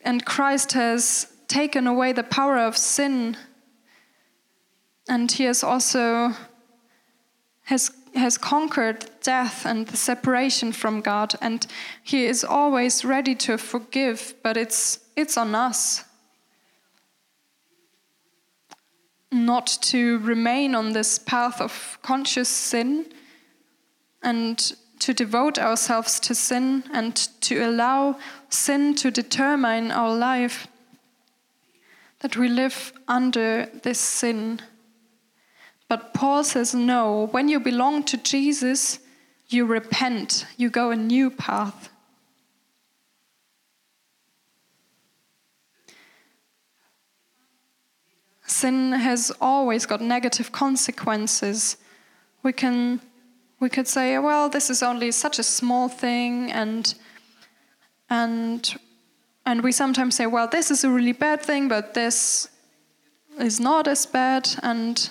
and 0.04 0.24
Christ 0.24 0.72
has 0.72 1.32
taken 1.48 1.86
away 1.86 2.12
the 2.12 2.22
power 2.22 2.58
of 2.58 2.76
sin 2.76 3.36
and 5.08 5.30
he 5.30 5.44
has 5.44 5.62
also 5.62 6.32
has 7.64 7.90
has 8.14 8.38
conquered 8.38 9.10
death 9.22 9.66
and 9.66 9.86
the 9.86 9.96
separation 9.96 10.72
from 10.72 11.00
God 11.00 11.34
and 11.40 11.66
he 12.02 12.26
is 12.26 12.44
always 12.44 13.04
ready 13.04 13.34
to 13.34 13.58
forgive 13.58 14.34
but 14.42 14.56
it's 14.56 15.00
it's 15.16 15.36
on 15.36 15.54
us 15.54 16.04
not 19.32 19.66
to 19.82 20.18
remain 20.18 20.74
on 20.74 20.92
this 20.92 21.18
path 21.18 21.60
of 21.60 21.98
conscious 22.02 22.48
sin 22.48 23.06
and 24.22 24.72
to 24.98 25.12
devote 25.12 25.58
ourselves 25.58 26.18
to 26.20 26.34
sin 26.34 26.84
and 26.92 27.16
to 27.40 27.64
allow 27.64 28.18
sin 28.48 28.94
to 28.94 29.10
determine 29.10 29.90
our 29.90 30.14
life, 30.14 30.68
that 32.20 32.36
we 32.36 32.48
live 32.48 32.92
under 33.06 33.66
this 33.82 34.00
sin. 34.00 34.60
But 35.88 36.14
Paul 36.14 36.42
says, 36.44 36.74
no, 36.74 37.28
when 37.30 37.48
you 37.48 37.60
belong 37.60 38.04
to 38.04 38.16
Jesus, 38.16 38.98
you 39.48 39.66
repent, 39.66 40.46
you 40.56 40.70
go 40.70 40.90
a 40.90 40.96
new 40.96 41.30
path. 41.30 41.90
Sin 48.46 48.92
has 48.92 49.32
always 49.40 49.86
got 49.86 50.00
negative 50.00 50.52
consequences. 50.52 51.76
We 52.42 52.52
can 52.52 53.00
we 53.58 53.70
could 53.70 53.88
say, 53.88 54.18
well, 54.18 54.50
this 54.50 54.68
is 54.68 54.82
only 54.82 55.10
such 55.10 55.38
a 55.38 55.42
small 55.42 55.88
thing 55.88 56.52
and 56.52 56.94
and 58.10 58.76
and 59.44 59.62
we 59.62 59.72
sometimes 59.72 60.16
say, 60.16 60.26
well, 60.26 60.48
this 60.48 60.70
is 60.70 60.84
a 60.84 60.90
really 60.90 61.12
bad 61.12 61.40
thing, 61.42 61.68
but 61.68 61.94
this 61.94 62.48
is 63.38 63.60
not 63.60 63.86
as 63.86 64.06
bad 64.06 64.48
and 64.62 65.10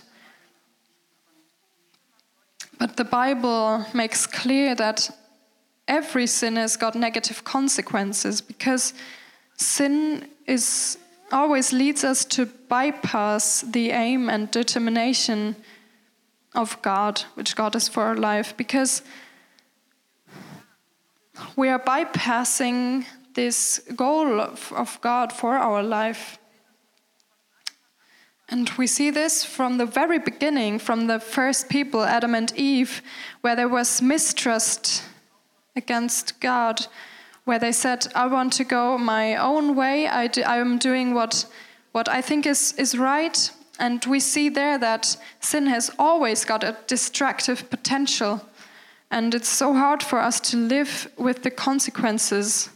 but 2.77 2.97
the 2.97 3.05
Bible 3.05 3.85
makes 3.93 4.27
clear 4.27 4.75
that 4.75 5.09
every 5.87 6.27
sin 6.27 6.55
has 6.57 6.75
got 6.75 6.95
negative 6.95 7.43
consequences 7.43 8.41
because 8.41 8.93
sin 9.57 10.27
is 10.45 10.97
always 11.35 11.73
leads 11.73 12.03
us 12.05 12.23
to 12.23 12.45
bypass 12.45 13.61
the 13.61 13.91
aim 13.91 14.29
and 14.29 14.49
determination 14.49 15.55
of 16.55 16.81
God, 16.81 17.23
which 17.33 17.55
God 17.55 17.75
is 17.75 17.89
for 17.89 18.03
our 18.03 18.15
life, 18.15 18.55
because 18.55 19.01
we 21.57 21.67
are 21.67 21.79
bypassing 21.79 23.05
this 23.33 23.81
goal 23.95 24.39
of, 24.39 24.71
of 24.73 24.97
God 25.01 25.33
for 25.33 25.57
our 25.57 25.83
life. 25.83 26.39
And 28.47 28.69
we 28.77 28.87
see 28.87 29.09
this 29.09 29.43
from 29.43 29.77
the 29.77 29.85
very 29.85 30.19
beginning, 30.19 30.79
from 30.79 31.07
the 31.07 31.19
first 31.19 31.67
people, 31.67 32.03
Adam 32.03 32.33
and 32.33 32.53
Eve, 32.55 33.01
where 33.41 33.57
there 33.57 33.67
was 33.67 34.01
mistrust 34.01 35.03
against 35.75 36.39
God 36.39 36.87
where 37.45 37.59
they 37.59 37.71
said, 37.71 38.07
I 38.15 38.25
want 38.27 38.53
to 38.53 38.63
go 38.63 38.97
my 38.97 39.35
own 39.35 39.75
way. 39.75 40.07
I, 40.07 40.27
do, 40.27 40.41
I 40.41 40.57
am 40.57 40.77
doing 40.77 41.13
what, 41.13 41.45
what 41.91 42.09
I 42.09 42.21
think 42.21 42.45
is, 42.45 42.73
is 42.73 42.97
right. 42.97 43.51
And 43.79 44.03
we 44.05 44.19
see 44.19 44.49
there 44.49 44.77
that 44.79 45.15
sin 45.39 45.67
has 45.67 45.91
always 45.99 46.43
got 46.43 46.63
a 46.63 46.75
destructive 46.87 47.69
potential. 47.69 48.41
And 49.11 49.33
it's 49.35 49.49
so 49.49 49.73
hard 49.73 50.01
for 50.01 50.19
us 50.19 50.39
to 50.51 50.57
live 50.57 51.11
with 51.17 51.43
the 51.43 51.51
consequences. 51.51 52.69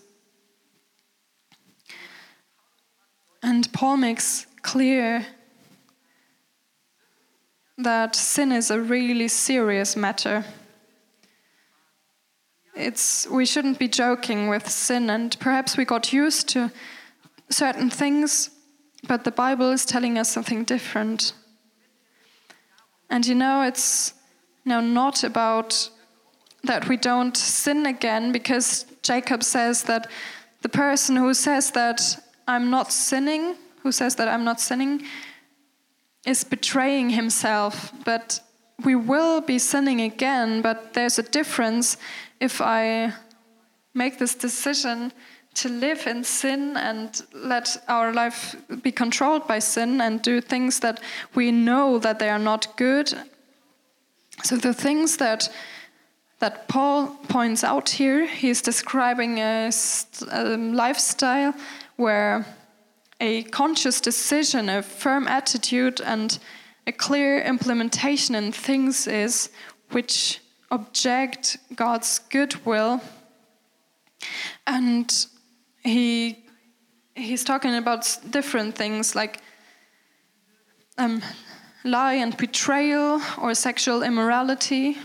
And 3.41 3.71
Paul 3.73 3.97
makes 3.97 4.45
clear 4.61 5.25
that 7.77 8.15
sin 8.15 8.51
is 8.51 8.69
a 8.69 8.79
really 8.79 9.29
serious 9.29 9.95
matter 9.95 10.45
it's 12.79 13.27
we 13.27 13.45
shouldn't 13.45 13.77
be 13.77 13.87
joking 13.87 14.47
with 14.47 14.69
sin 14.69 15.09
and 15.09 15.37
perhaps 15.39 15.77
we 15.77 15.85
got 15.85 16.13
used 16.13 16.47
to 16.49 16.71
certain 17.49 17.89
things 17.89 18.49
but 19.07 19.23
the 19.23 19.31
bible 19.31 19.71
is 19.71 19.85
telling 19.85 20.17
us 20.17 20.29
something 20.29 20.63
different. 20.63 21.33
And 23.09 23.25
you 23.25 23.35
know 23.35 23.63
it's 23.63 24.13
now 24.65 24.81
not 24.81 25.23
about 25.23 25.89
that 26.63 26.87
we 26.87 26.97
don't 26.97 27.35
sin 27.35 27.85
again 27.85 28.31
because 28.31 28.85
jacob 29.01 29.43
says 29.43 29.83
that 29.83 30.07
the 30.61 30.69
person 30.69 31.15
who 31.15 31.33
says 31.33 31.71
that 31.71 32.01
i'm 32.47 32.69
not 32.69 32.91
sinning 32.91 33.55
who 33.83 33.91
says 33.91 34.15
that 34.15 34.27
i'm 34.27 34.43
not 34.43 34.59
sinning 34.59 35.01
is 36.25 36.43
betraying 36.43 37.09
himself. 37.11 37.93
But 38.03 38.41
we 38.83 38.95
will 38.95 39.41
be 39.41 39.59
sinning 39.59 40.01
again 40.01 40.61
but 40.61 40.93
there's 40.93 41.19
a 41.19 41.23
difference 41.23 41.97
if 42.39 42.61
I 42.61 43.13
make 43.93 44.17
this 44.19 44.35
decision 44.35 45.11
to 45.55 45.69
live 45.69 46.07
in 46.07 46.23
sin 46.23 46.77
and 46.77 47.21
let 47.33 47.83
our 47.87 48.13
life 48.13 48.55
be 48.81 48.91
controlled 48.91 49.47
by 49.47 49.59
sin 49.59 49.99
and 49.99 50.21
do 50.21 50.39
things 50.39 50.79
that 50.79 51.01
we 51.35 51.51
know 51.51 51.99
that 51.99 52.19
they 52.19 52.29
are 52.29 52.39
not 52.39 52.77
good. 52.77 53.13
So 54.43 54.57
the 54.57 54.73
things 54.73 55.17
that 55.17 55.49
that 56.39 56.69
Paul 56.69 57.07
points 57.27 57.63
out 57.63 57.89
here, 57.89 58.25
he's 58.25 58.61
describing 58.61 59.39
a, 59.39 59.71
a 60.31 60.43
lifestyle 60.55 61.53
where 61.97 62.45
a 63.19 63.43
conscious 63.43 63.99
decision, 63.99 64.69
a 64.69 64.81
firm 64.81 65.27
attitude, 65.27 65.99
and 65.99 66.39
a 66.87 66.93
clear 66.93 67.41
implementation 67.41 68.35
in 68.35 68.53
things 68.53 69.05
is 69.05 69.49
which 69.91 70.39
object 70.71 71.57
God's 71.75 72.19
goodwill. 72.29 73.01
And 74.67 75.11
he 75.83 76.45
he's 77.15 77.43
talking 77.43 77.75
about 77.75 78.17
different 78.29 78.75
things 78.75 79.15
like 79.15 79.41
um, 80.97 81.21
lie 81.83 82.13
and 82.13 82.35
betrayal 82.37 83.21
or 83.41 83.53
sexual 83.53 84.03
immorality, 84.03 84.97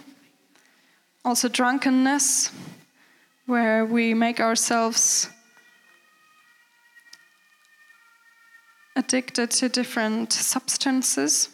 also 1.25 1.49
drunkenness, 1.49 2.51
where 3.47 3.85
we 3.85 4.15
make 4.15 4.41
ourselves 4.41 5.29
addicted 8.97 9.51
to 9.51 9.69
different 9.69 10.33
substances. 10.33 11.49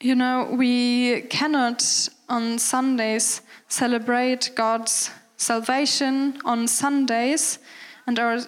You 0.00 0.14
know, 0.14 0.48
we 0.52 1.22
cannot 1.22 2.08
on 2.28 2.58
Sundays 2.60 3.42
celebrate 3.66 4.52
God's 4.54 5.10
salvation 5.36 6.38
on 6.44 6.68
Sundays 6.68 7.58
and 8.06 8.16
our 8.18 8.38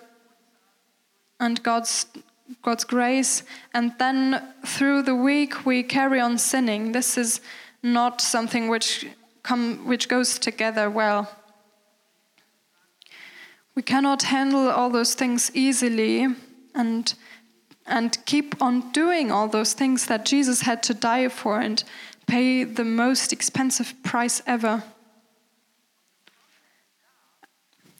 and 1.40 1.60
God's 1.64 2.06
God's 2.62 2.84
grace 2.84 3.42
and 3.74 3.92
then 3.98 4.42
through 4.64 5.02
the 5.02 5.14
week 5.14 5.66
we 5.66 5.82
carry 5.82 6.20
on 6.20 6.38
sinning. 6.38 6.92
This 6.92 7.18
is 7.18 7.40
not 7.82 8.20
something 8.20 8.68
which 8.68 9.06
come, 9.42 9.86
which 9.86 10.08
goes 10.08 10.38
together 10.38 10.88
well. 10.88 11.36
We 13.74 13.82
cannot 13.82 14.22
handle 14.22 14.68
all 14.68 14.90
those 14.90 15.14
things 15.14 15.50
easily 15.54 16.28
and 16.74 17.14
and 17.86 18.18
keep 18.26 18.60
on 18.62 18.92
doing 18.92 19.30
all 19.30 19.48
those 19.48 19.72
things 19.72 20.06
that 20.06 20.24
Jesus 20.24 20.62
had 20.62 20.82
to 20.84 20.94
die 20.94 21.28
for 21.28 21.60
and 21.60 21.82
pay 22.26 22.64
the 22.64 22.84
most 22.84 23.32
expensive 23.32 23.94
price 24.02 24.42
ever. 24.46 24.84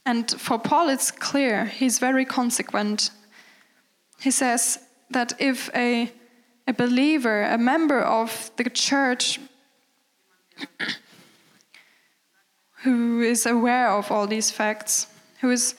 And 0.06 0.30
for 0.30 0.58
Paul, 0.58 0.88
it's 0.88 1.10
clear, 1.10 1.66
he's 1.66 1.98
very 1.98 2.24
consequent. 2.24 3.10
He 4.20 4.30
says 4.30 4.78
that 5.10 5.32
if 5.38 5.68
a, 5.74 6.10
a 6.66 6.72
believer, 6.72 7.42
a 7.42 7.58
member 7.58 8.00
of 8.00 8.50
the 8.56 8.70
church, 8.70 9.40
who 12.82 13.20
is 13.20 13.46
aware 13.46 13.90
of 13.90 14.10
all 14.10 14.26
these 14.26 14.50
facts, 14.50 15.06
who 15.40 15.50
is 15.50 15.74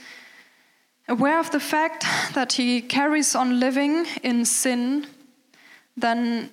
aware 1.12 1.40
of 1.40 1.52
the 1.52 1.60
fact 1.60 2.06
that 2.34 2.54
he 2.54 2.82
carries 2.82 3.36
on 3.36 3.60
living 3.60 4.06
in 4.24 4.46
sin, 4.46 5.06
then 5.98 6.50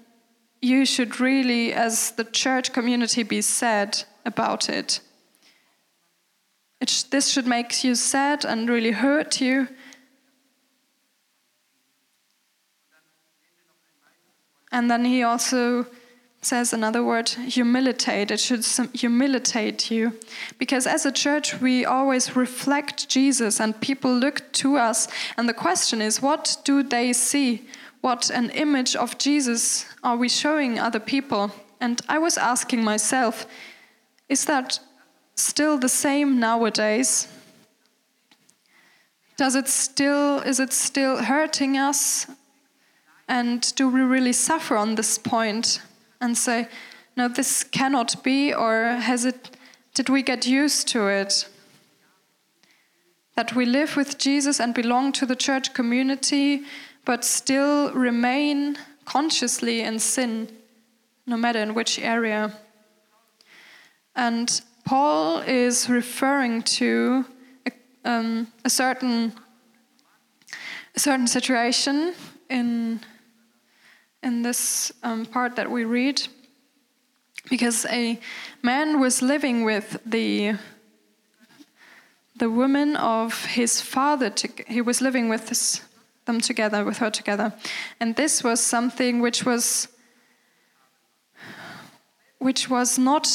you 0.60 0.84
should 0.84 1.20
really, 1.20 1.72
as 1.72 2.10
the 2.12 2.24
church 2.24 2.72
community, 2.72 3.22
be 3.22 3.40
sad 3.40 4.02
about 4.26 4.68
it. 4.68 5.00
it 6.80 6.90
sh 6.90 7.02
this 7.04 7.30
should 7.30 7.46
make 7.46 7.84
you 7.84 7.94
sad 7.94 8.44
and 8.44 8.68
really 8.68 8.90
hurt 8.90 9.40
you. 9.40 9.68
And 14.72 14.90
then 14.90 15.04
he 15.04 15.22
also 15.22 15.86
says 16.40 16.72
another 16.72 17.02
word, 17.02 17.28
humiliate. 17.28 18.30
It 18.30 18.40
should 18.40 18.64
humiliate 18.94 19.90
you. 19.90 20.18
Because 20.58 20.86
as 20.86 21.04
a 21.04 21.12
church, 21.12 21.60
we 21.60 21.84
always 21.84 22.36
reflect 22.36 23.08
Jesus 23.08 23.60
and 23.60 23.80
people 23.80 24.14
look 24.14 24.50
to 24.52 24.76
us. 24.76 25.08
And 25.36 25.48
the 25.48 25.54
question 25.54 26.00
is, 26.00 26.22
what 26.22 26.56
do 26.64 26.82
they 26.82 27.12
see? 27.12 27.66
What 28.00 28.30
an 28.30 28.50
image 28.50 28.94
of 28.94 29.18
Jesus 29.18 29.86
are 30.04 30.16
we 30.16 30.28
showing 30.28 30.78
other 30.78 31.00
people? 31.00 31.50
And 31.80 32.00
I 32.08 32.18
was 32.18 32.38
asking 32.38 32.84
myself, 32.84 33.46
is 34.28 34.44
that 34.44 34.78
still 35.34 35.78
the 35.78 35.88
same 35.88 36.38
nowadays? 36.38 37.28
Does 39.36 39.54
it 39.54 39.68
still, 39.68 40.40
is 40.40 40.60
it 40.60 40.72
still 40.72 41.22
hurting 41.22 41.76
us? 41.76 42.26
And 43.28 43.74
do 43.74 43.88
we 43.88 44.00
really 44.00 44.32
suffer 44.32 44.76
on 44.76 44.94
this 44.94 45.18
point? 45.18 45.80
And 46.20 46.36
say, 46.36 46.68
no, 47.16 47.28
this 47.28 47.64
cannot 47.64 48.22
be, 48.22 48.54
or 48.54 48.84
has 48.84 49.24
it, 49.24 49.50
did 49.94 50.08
we 50.08 50.22
get 50.22 50.46
used 50.46 50.88
to 50.88 51.08
it? 51.08 51.48
That 53.34 53.54
we 53.54 53.66
live 53.66 53.96
with 53.96 54.18
Jesus 54.18 54.60
and 54.60 54.74
belong 54.74 55.12
to 55.12 55.26
the 55.26 55.36
church 55.36 55.74
community, 55.74 56.62
but 57.04 57.24
still 57.24 57.92
remain 57.92 58.78
consciously 59.04 59.80
in 59.80 59.98
sin, 59.98 60.48
no 61.26 61.36
matter 61.36 61.60
in 61.60 61.74
which 61.74 61.98
area. 61.98 62.52
And 64.14 64.60
Paul 64.84 65.40
is 65.40 65.88
referring 65.88 66.62
to 66.62 67.24
a, 67.66 67.72
um, 68.04 68.48
a 68.64 68.70
certain 68.70 69.32
a 70.98 71.00
certain 71.00 71.28
situation 71.28 72.14
in 72.50 72.98
in 74.22 74.42
this 74.42 74.92
um, 75.02 75.26
part 75.26 75.56
that 75.56 75.70
we 75.70 75.84
read 75.84 76.22
because 77.48 77.86
a 77.86 78.18
man 78.62 79.00
was 79.00 79.22
living 79.22 79.64
with 79.64 79.98
the 80.04 80.54
the 82.36 82.48
woman 82.48 82.94
of 82.96 83.44
his 83.46 83.80
father 83.80 84.30
to, 84.30 84.48
he 84.68 84.80
was 84.80 85.00
living 85.00 85.28
with 85.28 85.82
them 86.24 86.40
together 86.40 86.84
with 86.84 86.98
her 86.98 87.10
together. 87.10 87.52
And 87.98 88.14
this 88.14 88.44
was 88.44 88.60
something 88.60 89.20
which 89.20 89.44
was 89.44 89.88
which 92.38 92.70
was 92.70 92.98
not 92.98 93.26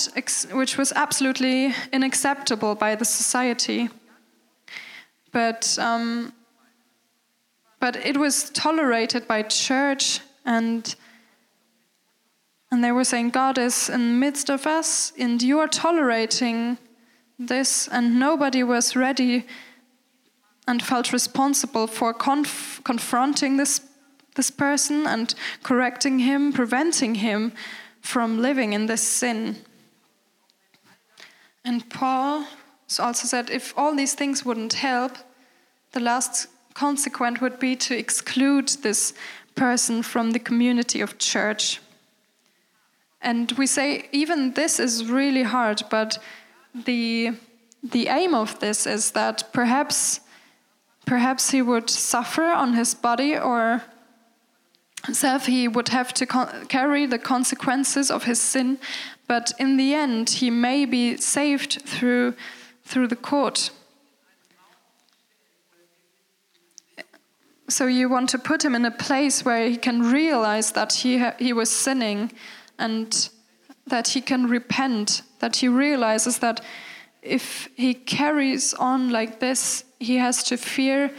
which 0.53 0.77
was 0.77 0.93
absolutely 0.93 1.73
unacceptable 1.91 2.75
by 2.75 2.95
the 2.95 3.05
society. 3.05 3.89
But 5.33 5.77
um, 5.79 6.31
but 7.81 7.97
it 7.97 8.15
was 8.15 8.49
tolerated 8.51 9.27
by 9.27 9.41
church 9.41 10.21
and 10.45 10.95
and 12.71 12.83
they 12.83 12.91
were 12.91 13.03
saying 13.03 13.29
god 13.29 13.57
is 13.57 13.89
in 13.89 13.99
the 13.99 14.19
midst 14.19 14.49
of 14.49 14.65
us 14.65 15.13
and 15.17 15.41
you 15.41 15.59
are 15.59 15.67
tolerating 15.67 16.77
this 17.39 17.87
and 17.87 18.19
nobody 18.19 18.63
was 18.63 18.95
ready 18.95 19.45
and 20.67 20.81
felt 20.81 21.11
responsible 21.11 21.87
for 21.87 22.13
conf 22.13 22.81
confronting 22.83 23.57
this 23.57 23.81
this 24.35 24.49
person 24.49 25.05
and 25.05 25.35
correcting 25.61 26.19
him 26.19 26.51
preventing 26.53 27.15
him 27.15 27.51
from 28.01 28.41
living 28.41 28.73
in 28.73 28.87
this 28.87 29.01
sin. 29.01 29.57
And 31.63 31.89
paul 31.89 32.45
also 32.99 33.27
said 33.27 33.49
if 33.49 33.73
all 33.77 33.95
these 33.95 34.13
things 34.13 34.45
wouldn't 34.45 34.73
help 34.73 35.17
the 35.93 35.99
last 35.99 36.47
consequent 36.73 37.41
would 37.41 37.59
be 37.59 37.75
to 37.75 37.97
exclude 37.97 38.67
this 38.81 39.13
person 39.55 40.03
from 40.03 40.31
the 40.31 40.39
community 40.39 41.01
of 41.01 41.17
church. 41.17 41.81
And 43.21 43.51
we 43.53 43.67
say 43.67 44.09
even 44.11 44.53
this 44.53 44.79
is 44.79 45.05
really 45.05 45.43
hard, 45.43 45.83
but 45.89 46.17
the 46.73 47.33
the 47.83 48.07
aim 48.07 48.33
of 48.33 48.59
this 48.59 48.87
is 48.87 49.11
that 49.11 49.43
perhaps 49.51 50.21
perhaps 51.05 51.51
he 51.51 51.61
would 51.61 51.89
suffer 51.89 52.45
on 52.45 52.73
his 52.73 52.95
body 52.95 53.37
or 53.37 53.83
self 55.11 55.47
he 55.47 55.67
would 55.67 55.89
have 55.89 56.13
to 56.13 56.25
carry 56.69 57.05
the 57.05 57.19
consequences 57.19 58.09
of 58.09 58.23
his 58.23 58.39
sin 58.39 58.77
but 59.27 59.51
in 59.59 59.75
the 59.75 59.93
end 59.93 60.29
he 60.29 60.49
may 60.49 60.85
be 60.85 61.17
saved 61.17 61.81
through 61.85 62.33
through 62.85 63.07
the 63.07 63.17
court 63.17 63.69
So 67.69 67.87
you 67.87 68.09
want 68.09 68.29
to 68.29 68.37
put 68.37 68.63
him 68.63 68.75
in 68.75 68.85
a 68.85 68.91
place 68.91 69.45
where 69.45 69.67
he 69.67 69.77
can 69.77 70.11
realize 70.11 70.71
that 70.73 70.93
he, 70.93 71.23
he 71.39 71.53
was 71.53 71.69
sinning 71.69 72.31
and 72.77 73.29
that 73.87 74.09
he 74.09 74.21
can 74.21 74.47
repent, 74.47 75.21
that 75.39 75.57
he 75.57 75.67
realizes 75.67 76.39
that 76.39 76.61
if 77.21 77.69
he 77.75 77.93
carries 77.93 78.73
on 78.73 79.09
like 79.09 79.39
this, 79.39 79.85
he 79.99 80.17
has 80.17 80.43
to 80.43 80.57
fear 80.57 81.11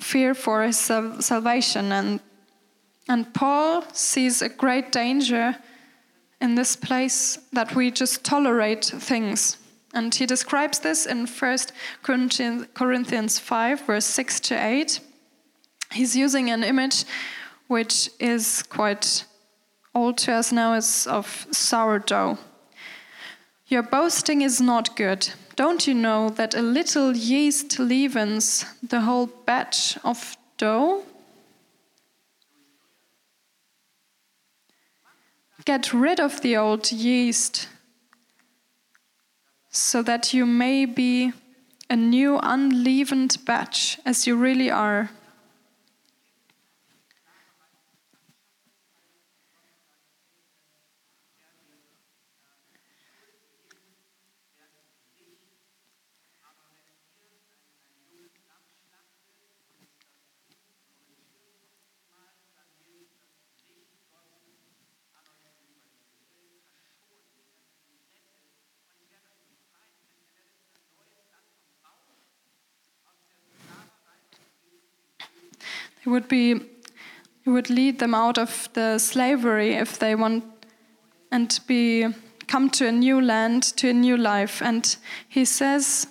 fear 0.00 0.32
for 0.32 0.62
his 0.62 0.78
salvation 0.78 1.90
and 1.90 2.20
and 3.08 3.32
Paul 3.34 3.82
sees 3.92 4.42
a 4.42 4.48
great 4.48 4.92
danger 4.92 5.56
in 6.40 6.54
this 6.54 6.76
place 6.76 7.38
that 7.52 7.74
we 7.74 7.90
just 7.90 8.22
tolerate 8.22 8.84
things. 8.84 9.56
And 9.94 10.14
he 10.14 10.26
describes 10.26 10.78
this 10.80 11.06
in 11.06 11.26
1 11.26 11.58
Corinthians 12.74 13.38
5, 13.38 13.80
verse 13.86 14.04
6 14.04 14.40
to 14.40 14.54
8 14.54 15.00
he's 15.92 16.16
using 16.16 16.50
an 16.50 16.64
image 16.64 17.04
which 17.66 18.10
is 18.18 18.62
quite 18.62 19.24
old 19.94 20.18
to 20.18 20.32
us 20.32 20.52
now 20.52 20.74
is 20.74 21.06
of 21.06 21.46
sourdough. 21.50 22.38
Your 23.66 23.82
boasting 23.82 24.42
is 24.42 24.60
not 24.60 24.96
good. 24.96 25.28
Don't 25.56 25.86
you 25.86 25.94
know 25.94 26.30
that 26.30 26.54
a 26.54 26.62
little 26.62 27.14
yeast 27.14 27.78
leavens 27.78 28.64
the 28.82 29.02
whole 29.02 29.26
batch 29.26 29.98
of 30.04 30.36
dough? 30.56 31.02
Get 35.64 35.92
rid 35.92 36.18
of 36.18 36.40
the 36.40 36.56
old 36.56 36.90
yeast 36.90 37.68
so 39.70 40.02
that 40.02 40.32
you 40.32 40.46
may 40.46 40.86
be 40.86 41.32
a 41.90 41.96
new 41.96 42.38
unleavened 42.42 43.36
batch 43.44 43.98
as 44.06 44.26
you 44.26 44.36
really 44.36 44.70
are. 44.70 45.10
It 76.08 76.12
would 76.12 76.28
be, 76.28 76.52
it 76.52 77.50
would 77.50 77.68
lead 77.68 77.98
them 77.98 78.14
out 78.14 78.38
of 78.38 78.70
the 78.72 78.98
slavery 78.98 79.74
if 79.74 79.98
they 79.98 80.14
want 80.14 80.42
and 81.30 81.60
be 81.66 82.06
come 82.46 82.70
to 82.70 82.86
a 82.86 82.92
new 82.92 83.20
land, 83.20 83.62
to 83.76 83.90
a 83.90 83.92
new 83.92 84.16
life. 84.16 84.62
And 84.62 84.96
he 85.28 85.44
says, 85.44 86.06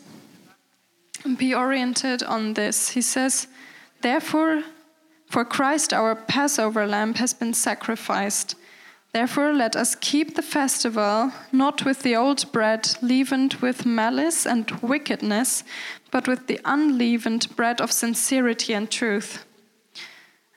be 1.39 1.55
oriented 1.55 2.21
on 2.21 2.53
this. 2.53 2.89
He 2.89 3.01
says, 3.01 3.47
therefore, 4.01 4.61
for 5.31 5.43
Christ 5.43 5.93
our 5.93 6.13
Passover 6.13 6.85
lamb 6.85 7.15
has 7.15 7.33
been 7.33 7.55
sacrificed. 7.55 8.53
Therefore, 9.13 9.51
let 9.51 9.75
us 9.75 9.95
keep 9.95 10.35
the 10.35 10.43
festival 10.43 11.31
not 11.51 11.85
with 11.85 12.03
the 12.03 12.15
old 12.15 12.51
bread 12.51 12.87
leavened 13.01 13.55
with 13.55 13.83
malice 13.83 14.45
and 14.45 14.69
wickedness, 14.83 15.63
but 16.11 16.27
with 16.27 16.45
the 16.45 16.59
unleavened 16.65 17.47
bread 17.55 17.81
of 17.81 17.91
sincerity 17.91 18.73
and 18.73 18.91
truth. 18.91 19.43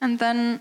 And 0.00 0.18
then 0.18 0.60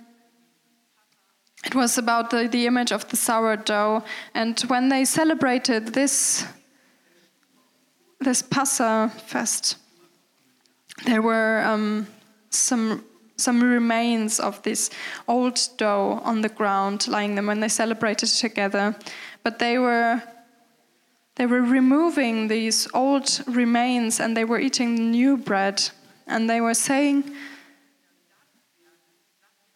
it 1.66 1.76
was 1.76 1.98
about 1.98 2.30
the, 2.30 2.48
the 2.48 2.66
image 2.66 2.92
of 2.92 3.08
the 3.10 3.18
sourdough. 3.18 4.04
And 4.34 4.60
when 4.62 4.90
they 4.90 5.06
celebrated 5.06 5.94
this, 5.94 6.46
this 8.20 8.42
Passa 8.42 9.12
fest, 9.28 9.78
there 11.06 11.22
were 11.22 11.62
um, 11.66 12.08
some 12.50 13.04
some 13.40 13.64
remains 13.64 14.40
of 14.40 14.62
this 14.64 14.90
old 15.28 15.60
dough 15.78 16.22
on 16.24 16.42
the 16.42 16.50
ground 16.50 17.08
lying 17.08 17.36
them 17.36 17.48
when 17.48 17.62
they 17.62 17.70
celebrated 17.70 18.28
together 18.28 18.94
but 19.44 19.60
they 19.60 19.78
were 19.78 20.22
they 21.36 21.46
were 21.46 21.62
removing 21.62 22.50
these 22.50 22.88
old 22.94 23.42
remains 23.48 24.20
and 24.20 24.36
they 24.36 24.44
were 24.44 24.60
eating 24.60 25.12
new 25.12 25.38
bread 25.38 25.82
and 26.28 26.50
they 26.50 26.60
were 26.60 26.74
saying 26.74 27.34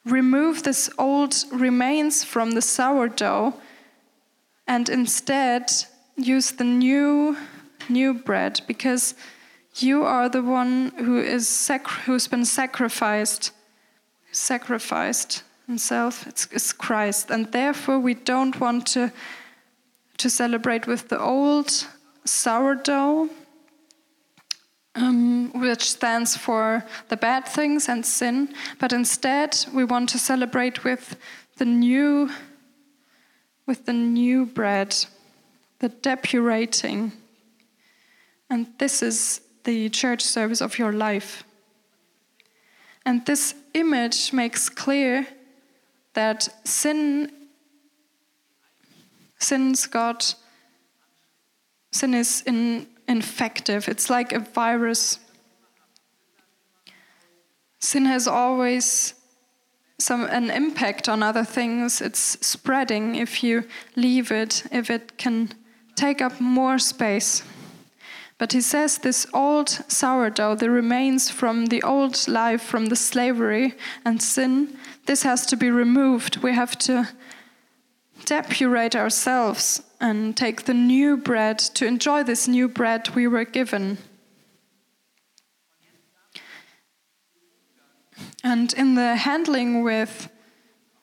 remove 0.06 0.64
this 0.64 0.90
old 0.98 1.36
remains 1.52 2.24
from 2.24 2.52
the 2.52 2.62
sourdough 2.62 3.54
and 4.68 4.90
instead 4.90 5.72
use 6.16 6.52
the 6.52 6.64
new 6.64 7.38
new 7.90 8.14
bread 8.14 8.62
because 8.68 9.16
you 9.76 10.04
are 10.04 10.30
the 10.30 10.42
one 10.42 10.92
who 10.98 11.18
is 11.18 11.48
sac- 11.48 12.06
who's 12.06 12.28
been 12.28 12.46
sacrificed 12.46 13.52
sacrificed 14.32 15.44
himself. 15.68 16.28
It's, 16.28 16.48
it's 16.52 16.74
christ. 16.74 17.30
And 17.30 17.52
therefore 17.52 18.00
we 18.00 18.14
don't 18.14 18.60
want 18.60 18.88
to 18.88 19.12
to 20.18 20.30
celebrate 20.30 20.86
with 20.88 21.10
the 21.10 21.20
old 21.20 21.88
sourdough 22.24 23.30
um, 24.96 25.52
which 25.54 25.92
stands 25.92 26.38
for 26.38 26.86
the 27.10 27.18
bad 27.18 27.48
things 27.48 27.90
and 27.90 28.06
sin, 28.06 28.54
but 28.80 28.94
instead 28.94 29.66
we 29.74 29.84
want 29.84 30.10
to 30.10 30.20
celebrate 30.20 30.84
with 30.84 31.18
the 31.58 31.66
new, 31.66 32.30
with 33.66 33.86
the 33.86 33.94
new 33.94 34.46
bread, 34.46 34.96
the 35.80 35.90
depurating. 35.90 37.12
And 38.50 38.68
this 38.78 39.02
is 39.02 39.42
the 39.64 39.90
church 39.90 40.22
service 40.22 40.62
of 40.62 40.78
your 40.78 40.92
life. 40.92 41.44
And 43.06 43.26
this 43.26 43.56
image 43.74 44.32
makes 44.32 44.70
clear 44.70 45.28
that 46.14 46.48
sin 46.64 47.32
sin's 49.40 49.88
got 49.88 50.36
sin 51.92 52.14
is 52.14 52.44
in 52.46 52.88
infective. 53.08 53.88
It's 53.88 54.10
like 54.10 54.32
a 54.32 54.40
virus. 54.40 55.20
Sin 57.80 58.06
has 58.06 58.28
always 58.28 59.14
some 60.00 60.26
an 60.26 60.50
impact 60.50 61.08
on 61.08 61.24
other 61.24 61.44
things. 61.44 62.02
It's 62.02 62.38
spreading 62.46 63.16
if 63.16 63.44
you 63.44 63.64
leave 63.96 64.32
it, 64.32 64.64
if 64.72 64.90
it 64.90 65.18
can 65.18 65.54
take 65.96 66.22
up 66.22 66.40
more 66.40 66.80
space. 66.80 67.44
But 68.38 68.54
he 68.54 68.62
says 68.62 68.98
this 68.98 69.28
old 69.34 69.70
sourdough, 69.70 70.56
the 70.56 70.70
remains 70.70 71.30
from 71.30 71.68
the 71.68 71.84
old 71.84 72.28
life, 72.28 72.62
from 72.62 72.88
the 72.88 72.96
slavery 72.96 73.76
and 74.04 74.22
sin, 74.22 74.78
this 75.06 75.24
has 75.24 75.46
to 75.48 75.56
be 75.56 75.70
removed. 75.70 76.38
We 76.38 76.54
have 76.54 76.78
to 76.80 77.10
depurate 78.26 78.96
ourselves 78.96 79.82
and 80.00 80.36
take 80.36 80.64
the 80.64 80.74
new 80.74 81.18
bread 81.18 81.60
to 81.60 81.86
enjoy 81.86 82.24
this 82.24 82.48
new 82.48 82.68
bread 82.68 83.10
we 83.16 83.28
were 83.28 83.46
given. 83.46 83.98
And 88.44 88.74
in 88.74 88.96
the 88.96 89.16
handling 89.16 89.84
with 89.84 90.30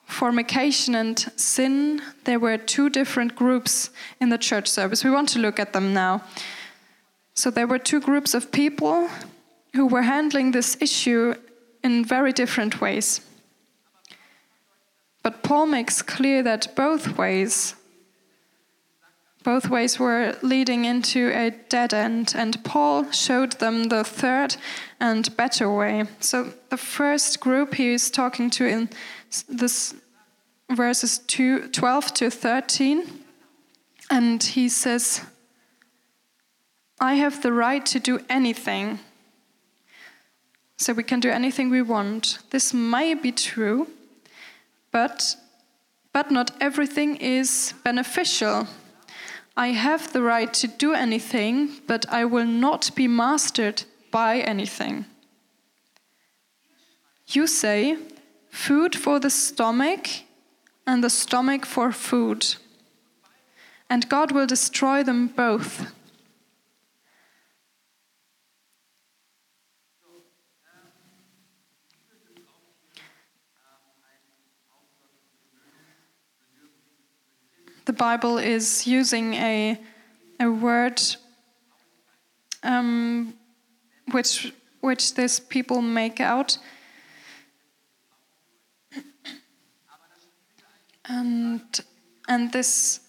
fornication 0.05 0.93
and 0.93 1.17
sin, 1.35 2.01
there 2.25 2.39
were 2.39 2.57
two 2.57 2.89
different 2.89 3.35
groups 3.35 3.89
in 4.19 4.29
the 4.29 4.37
church 4.37 4.67
service. 4.67 5.03
We 5.03 5.09
want 5.09 5.29
to 5.29 5.39
look 5.39 5.59
at 5.59 5.73
them 5.73 5.93
now. 5.93 6.23
So 7.33 7.49
there 7.49 7.67
were 7.67 7.79
two 7.79 8.01
groups 8.01 8.33
of 8.33 8.51
people 8.51 9.09
who 9.73 9.87
were 9.87 10.01
handling 10.01 10.51
this 10.51 10.77
issue 10.81 11.33
in 11.83 12.05
very 12.05 12.33
different 12.33 12.81
ways. 12.81 13.21
But 15.23 15.43
Paul 15.43 15.67
makes 15.67 16.01
clear 16.01 16.41
that 16.43 16.75
both 16.75 17.17
ways 17.17 17.75
both 19.43 19.69
ways 19.69 19.99
were 19.99 20.37
leading 20.43 20.85
into 20.85 21.31
a 21.33 21.49
dead 21.49 21.93
end, 21.93 22.33
and 22.35 22.63
Paul 22.63 23.11
showed 23.11 23.53
them 23.53 23.85
the 23.85 24.03
third 24.03 24.55
and 24.99 25.35
better 25.35 25.71
way. 25.71 26.05
So, 26.19 26.53
the 26.69 26.77
first 26.77 27.39
group 27.39 27.75
he 27.75 27.89
is 27.89 28.11
talking 28.11 28.49
to 28.51 28.67
in 28.67 28.89
this 29.49 29.95
verses 30.69 31.17
two, 31.19 31.67
12 31.69 32.13
to 32.13 32.29
13, 32.29 33.23
and 34.11 34.43
he 34.43 34.69
says, 34.69 35.25
I 36.99 37.15
have 37.15 37.41
the 37.41 37.51
right 37.51 37.85
to 37.87 37.99
do 37.99 38.19
anything. 38.29 38.99
So, 40.77 40.93
we 40.93 41.03
can 41.03 41.19
do 41.19 41.31
anything 41.31 41.71
we 41.71 41.81
want. 41.81 42.37
This 42.51 42.75
might 42.75 43.23
be 43.23 43.31
true, 43.31 43.87
but, 44.91 45.35
but 46.13 46.31
not 46.31 46.51
everything 46.59 47.15
is 47.17 47.73
beneficial. 47.83 48.67
I 49.55 49.69
have 49.69 50.13
the 50.13 50.21
right 50.21 50.53
to 50.55 50.67
do 50.67 50.93
anything, 50.93 51.81
but 51.87 52.05
I 52.09 52.25
will 52.25 52.45
not 52.45 52.91
be 52.95 53.07
mastered 53.07 53.83
by 54.11 54.39
anything. 54.39 55.05
You 57.27 57.47
say, 57.47 57.97
food 58.49 58.95
for 58.95 59.19
the 59.19 59.29
stomach 59.29 60.07
and 60.85 61.03
the 61.03 61.09
stomach 61.09 61.65
for 61.65 61.91
food, 61.91 62.55
and 63.89 64.09
God 64.09 64.31
will 64.31 64.47
destroy 64.47 65.03
them 65.03 65.27
both. 65.27 65.93
The 77.85 77.93
Bible 77.93 78.37
is 78.37 78.85
using 78.87 79.33
a, 79.33 79.79
a 80.39 80.49
word 80.49 81.01
um, 82.63 83.33
which, 84.11 84.53
which 84.81 85.15
these 85.15 85.39
people 85.39 85.81
make 85.81 86.19
out. 86.19 86.57
And, 91.05 91.61
and 92.29 92.51
this 92.53 93.00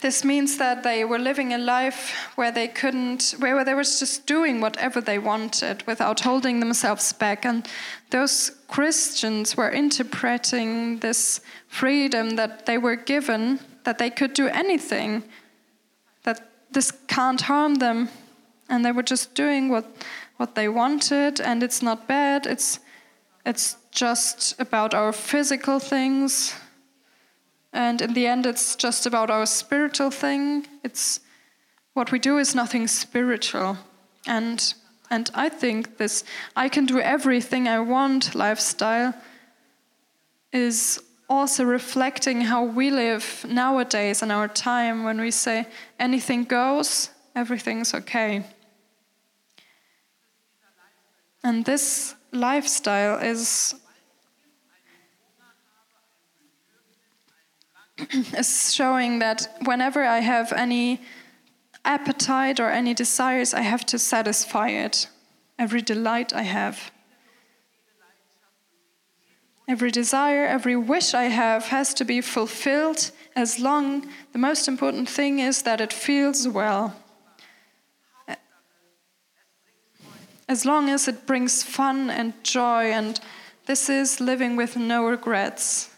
this 0.00 0.24
means 0.24 0.58
that 0.58 0.84
they 0.84 1.04
were 1.04 1.18
living 1.18 1.52
a 1.52 1.58
life 1.58 2.14
where 2.36 2.52
they 2.52 2.68
couldn't, 2.68 3.34
where 3.38 3.64
they 3.64 3.74
were 3.74 3.82
just 3.82 4.26
doing 4.26 4.60
whatever 4.60 5.00
they 5.00 5.18
wanted 5.18 5.84
without 5.86 6.20
holding 6.20 6.60
themselves 6.60 7.12
back. 7.12 7.44
And 7.44 7.66
those 8.10 8.52
Christians 8.68 9.56
were 9.56 9.70
interpreting 9.70 11.00
this 11.00 11.40
freedom 11.66 12.36
that 12.36 12.66
they 12.66 12.78
were 12.78 12.94
given, 12.94 13.58
that 13.84 13.98
they 13.98 14.10
could 14.10 14.34
do 14.34 14.46
anything, 14.46 15.24
that 16.22 16.48
this 16.70 16.92
can't 17.08 17.40
harm 17.40 17.76
them. 17.76 18.08
And 18.68 18.84
they 18.84 18.92
were 18.92 19.02
just 19.02 19.34
doing 19.34 19.68
what, 19.68 19.86
what 20.36 20.54
they 20.54 20.68
wanted, 20.68 21.40
and 21.40 21.62
it's 21.62 21.82
not 21.82 22.06
bad. 22.06 22.46
It's, 22.46 22.78
it's 23.44 23.76
just 23.90 24.60
about 24.60 24.94
our 24.94 25.12
physical 25.12 25.80
things 25.80 26.54
and 27.72 28.00
in 28.00 28.14
the 28.14 28.26
end, 28.26 28.46
it's 28.46 28.76
just 28.76 29.06
about 29.06 29.30
our 29.30 29.46
spiritual 29.46 30.10
thing. 30.10 30.66
It's 30.82 31.20
what 31.92 32.12
we 32.12 32.18
do 32.18 32.38
is 32.38 32.54
nothing 32.54 32.86
spiritual. 32.86 33.76
And, 34.26 34.74
and 35.10 35.30
I 35.34 35.48
think 35.48 35.98
this 35.98 36.24
I 36.56 36.68
can 36.68 36.86
do 36.86 36.98
everything 37.00 37.68
I 37.68 37.80
want 37.80 38.34
lifestyle 38.34 39.14
is 40.52 41.02
also 41.28 41.64
reflecting 41.64 42.40
how 42.40 42.64
we 42.64 42.90
live 42.90 43.44
nowadays 43.48 44.22
in 44.22 44.30
our 44.30 44.48
time 44.48 45.04
when 45.04 45.20
we 45.20 45.30
say 45.30 45.66
anything 45.98 46.44
goes, 46.44 47.10
everything's 47.34 47.92
okay. 47.92 48.44
And 51.44 51.64
this 51.64 52.14
lifestyle 52.32 53.18
is 53.18 53.74
is 58.36 58.72
showing 58.74 59.18
that 59.18 59.56
whenever 59.64 60.04
I 60.04 60.20
have 60.20 60.52
any 60.52 61.00
appetite 61.84 62.60
or 62.60 62.70
any 62.70 62.94
desires, 62.94 63.54
I 63.54 63.62
have 63.62 63.84
to 63.86 63.98
satisfy 63.98 64.68
it. 64.68 65.08
Every 65.58 65.82
delight 65.82 66.32
I 66.32 66.42
have. 66.42 66.90
Every 69.66 69.90
desire, 69.90 70.46
every 70.46 70.76
wish 70.76 71.12
I 71.12 71.24
have 71.24 71.66
has 71.66 71.92
to 71.94 72.04
be 72.04 72.20
fulfilled 72.20 73.10
as 73.38 73.60
long, 73.60 74.08
the 74.32 74.38
most 74.38 74.66
important 74.66 75.08
thing 75.08 75.38
is 75.38 75.62
that 75.62 75.80
it 75.80 75.92
feels 75.92 76.48
well. 76.48 76.96
As 80.48 80.64
long 80.64 80.88
as 80.88 81.06
it 81.06 81.24
brings 81.24 81.62
fun 81.62 82.10
and 82.10 82.32
joy, 82.42 82.90
and 82.90 83.20
this 83.66 83.88
is 83.88 84.20
living 84.20 84.56
with 84.56 84.76
no 84.76 85.06
regrets. 85.06 85.90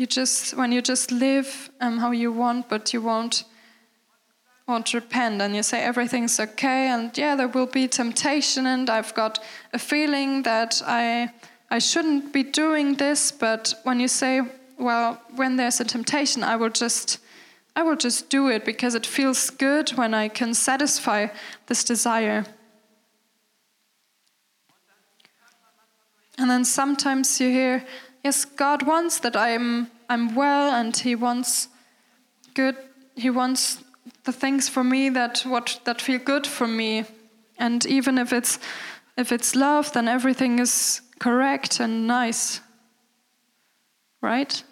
You 0.00 0.06
just, 0.06 0.56
when 0.56 0.72
you 0.72 0.80
just 0.80 1.12
live 1.12 1.68
um, 1.78 1.98
how 1.98 2.10
you 2.10 2.32
want, 2.32 2.70
but 2.70 2.94
you 2.94 3.02
won't 3.02 3.44
won't 4.66 4.94
repent 4.94 5.42
and 5.42 5.54
you 5.54 5.62
say 5.62 5.82
everything's 5.82 6.40
okay 6.40 6.88
and 6.88 7.18
yeah 7.18 7.34
there 7.34 7.48
will 7.48 7.66
be 7.66 7.86
temptation 7.88 8.66
and 8.66 8.88
I've 8.88 9.12
got 9.14 9.40
a 9.74 9.78
feeling 9.78 10.42
that 10.44 10.80
I 10.86 11.30
I 11.70 11.80
shouldn't 11.80 12.32
be 12.32 12.44
doing 12.44 12.94
this 12.94 13.32
but 13.32 13.74
when 13.82 14.00
you 14.00 14.08
say 14.08 14.42
well 14.78 15.20
when 15.34 15.56
there's 15.56 15.80
a 15.80 15.84
temptation 15.84 16.44
I 16.44 16.56
will 16.56 16.70
just 16.70 17.18
I 17.76 17.82
will 17.82 17.96
just 17.96 18.30
do 18.30 18.48
it 18.48 18.64
because 18.64 18.94
it 18.94 19.04
feels 19.04 19.50
good 19.50 19.90
when 19.98 20.14
I 20.14 20.28
can 20.28 20.54
satisfy 20.54 21.26
this 21.66 21.84
desire. 21.84 22.46
And 26.38 26.48
then 26.48 26.64
sometimes 26.64 27.40
you 27.40 27.50
hear 27.50 27.84
yes 28.24 28.44
God 28.44 28.82
wants 28.82 29.20
that 29.20 29.36
I'm 29.36 29.90
I'm 30.08 30.34
well 30.34 30.72
and 30.74 30.96
he 30.96 31.14
wants 31.14 31.68
good 32.54 32.76
he 33.16 33.30
wants 33.30 33.82
the 34.24 34.32
things 34.32 34.68
for 34.68 34.84
me 34.84 35.10
that 35.10 35.40
what 35.40 35.80
that 35.84 36.00
feel 36.00 36.18
good 36.18 36.46
for 36.46 36.66
me. 36.66 37.04
And 37.58 37.84
even 37.86 38.18
if 38.18 38.32
it's 38.32 38.58
if 39.16 39.32
it's 39.32 39.54
love 39.54 39.92
then 39.92 40.08
everything 40.08 40.58
is 40.58 41.02
correct 41.18 41.80
and 41.80 42.06
nice 42.06 42.60
right? 44.20 44.62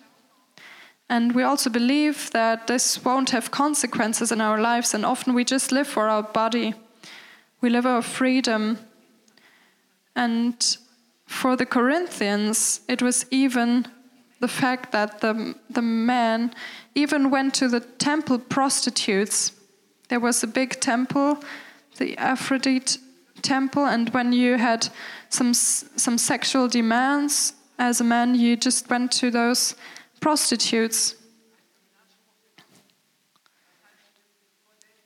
And 1.09 1.35
we 1.35 1.43
also 1.43 1.71
believe 1.71 2.31
that 2.33 2.67
this 2.67 3.05
won't 3.05 3.31
have 3.31 3.51
consequences 3.51 4.31
in 4.31 4.41
our 4.41 4.61
lives 4.61 4.95
and 4.95 5.07
often 5.07 5.35
we 5.35 5.45
just 5.45 5.73
live 5.73 5.87
for 5.87 6.09
our 6.09 6.23
body. 6.23 6.75
We 7.61 7.71
live 7.71 7.87
our 7.87 8.03
freedom. 8.03 8.79
And 10.15 10.77
for 11.29 11.55
the 11.57 11.67
corinthians 11.67 12.81
it 12.89 13.03
was 13.03 13.27
even 13.31 13.87
the 14.41 14.49
fact 14.49 14.93
that 14.93 15.21
the, 15.21 15.55
the 15.69 15.83
man 15.83 16.55
even 16.95 17.31
went 17.31 17.55
to 17.55 17.69
the 17.69 17.81
temple 17.81 18.39
prostitutes. 18.39 19.53
There 20.09 20.21
was 20.21 20.43
a 20.43 20.47
big 20.47 20.81
temple, 20.81 21.43
the 21.99 22.17
Aphrodite 22.17 22.99
temple, 23.43 23.85
and 23.85 24.09
when 24.11 24.33
you 24.33 24.57
had 24.57 24.89
some, 25.29 25.53
some 25.53 26.17
sexual 26.17 26.67
demands 26.67 27.53
as 27.79 28.01
a 28.01 28.05
man, 28.05 28.35
you 28.35 28.57
just 28.57 28.89
went 28.89 29.13
to 29.13 29.31
those 29.31 29.75
prostitutes. 30.21 31.15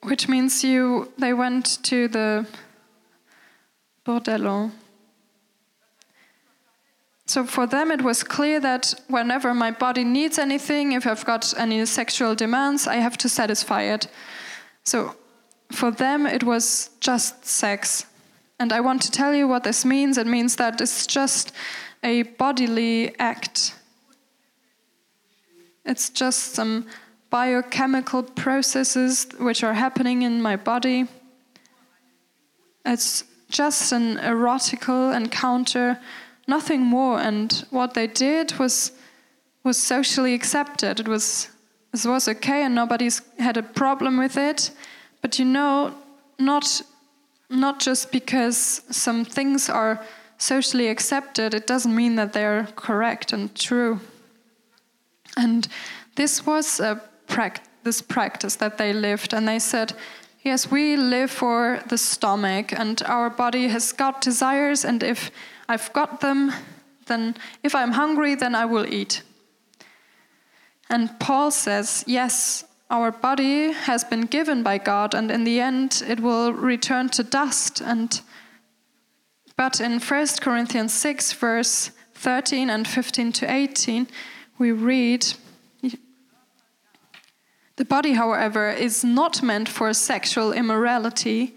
Which 0.03 0.29
means 0.29 0.63
you, 0.63 1.13
they 1.19 1.33
went 1.33 1.83
to 1.85 2.09
the 2.09 2.47
bordello. 4.07 4.71
So 7.33 7.45
for 7.45 7.67
them, 7.67 7.91
it 7.91 8.03
was 8.03 8.23
clear 8.23 8.61
that 8.61 8.93
whenever 9.09 9.55
my 9.55 9.71
body 9.71 10.05
needs 10.05 10.39
anything, 10.39 10.93
if 10.93 11.07
I've 11.07 11.25
got 11.25 11.55
any 11.57 11.87
sexual 11.87 12.35
demands, 12.35 12.87
I 12.87 12.97
have 12.97 13.17
to 13.17 13.27
satisfy 13.27 13.85
it. 13.85 14.07
So 14.85 15.17
for 15.71 15.91
them, 15.91 16.27
it 16.27 16.45
was 16.45 16.91
just 17.01 17.47
sex. 17.47 18.05
And 18.61 18.71
I 18.71 18.81
want 18.81 19.01
to 19.03 19.11
tell 19.11 19.35
you 19.35 19.49
what 19.49 19.65
this 19.65 19.83
means. 19.83 20.19
It 20.19 20.27
means 20.27 20.57
that 20.57 20.79
it's 20.83 21.07
just 21.07 21.53
a 22.03 22.25
bodily 22.37 23.19
act, 23.19 23.77
it's 25.87 26.11
just 26.11 26.55
some 26.55 26.85
biochemical 27.31 28.25
processes 28.25 29.27
which 29.39 29.65
are 29.65 29.73
happening 29.73 30.21
in 30.21 30.43
my 30.43 30.57
body. 30.57 31.09
It's 32.85 33.25
just 33.49 33.91
an 33.93 34.19
erotical 34.19 35.13
encounter 35.17 35.99
nothing 36.57 36.83
more. 36.83 37.19
And 37.29 37.65
what 37.71 37.95
they 37.95 38.07
did 38.07 38.59
was 38.59 38.93
was 39.65 39.79
socially 39.79 40.35
accepted. 40.35 41.01
It 41.01 41.09
was 41.09 41.49
it 41.95 42.07
was 42.07 42.29
okay, 42.29 42.65
and 42.65 42.75
nobody's 42.75 43.23
had 43.39 43.57
a 43.57 43.63
problem 43.63 44.19
with 44.19 44.37
it. 44.37 44.73
But 45.23 45.39
you 45.39 45.47
know, 45.47 45.93
not 46.39 46.83
not 47.49 47.87
just 47.87 48.13
because 48.13 48.83
some 48.91 49.25
things 49.25 49.71
are 49.71 49.99
socially 50.39 50.89
accepted, 50.89 51.55
it 51.55 51.67
doesn't 51.67 51.95
mean 51.95 52.17
that 52.17 52.33
they're 52.33 52.67
correct 52.77 53.33
and 53.33 53.55
true. 53.55 54.01
And 55.37 55.69
this 56.15 56.47
was 56.47 56.81
a 56.81 57.01
pract- 57.27 57.69
this 57.85 58.03
practice 58.03 58.57
that 58.57 58.77
they 58.77 58.93
lived, 58.93 59.35
and 59.35 59.47
they 59.47 59.61
said, 59.61 59.93
Yes, 60.45 60.71
we 60.71 60.97
live 60.97 61.31
for 61.31 61.81
the 61.89 61.99
stomach, 61.99 62.73
and 62.81 63.03
our 63.03 63.31
body 63.31 63.69
has 63.69 63.93
got 63.93 64.25
desires, 64.25 64.85
and 64.85 65.03
if 65.03 65.31
I've 65.69 65.93
got 65.93 66.21
them, 66.21 66.53
then 67.07 67.37
if 67.63 67.75
I'm 67.75 67.93
hungry, 67.93 68.35
then 68.35 68.55
I 68.55 68.65
will 68.65 68.87
eat. 68.87 69.23
And 70.91 71.19
Paul 71.19 71.51
says, 71.51 72.05
yes, 72.07 72.65
our 72.91 73.11
body 73.11 73.73
has 73.73 74.05
been 74.05 74.27
given 74.27 74.63
by 74.63 74.79
God, 74.79 75.15
and 75.15 75.31
in 75.31 75.45
the 75.45 75.61
end, 75.61 76.03
it 76.07 76.21
will 76.21 76.53
return 76.53 77.09
to 77.11 77.23
dust. 77.23 77.81
And 77.81 78.21
but 79.57 79.81
in 79.81 80.01
1 80.01 80.27
Corinthians 80.41 80.93
6, 80.93 81.33
verse 81.35 81.91
13 82.15 82.71
and 82.71 82.87
15 82.87 83.33
to 83.33 83.51
18, 83.51 84.09
we 84.59 84.73
read. 84.73 85.27
The 87.77 87.85
body, 87.85 88.13
however, 88.13 88.71
is 88.71 89.03
not 89.03 89.43
meant 89.43 89.69
for 89.69 89.93
sexual 89.95 90.53
immorality, 90.53 91.55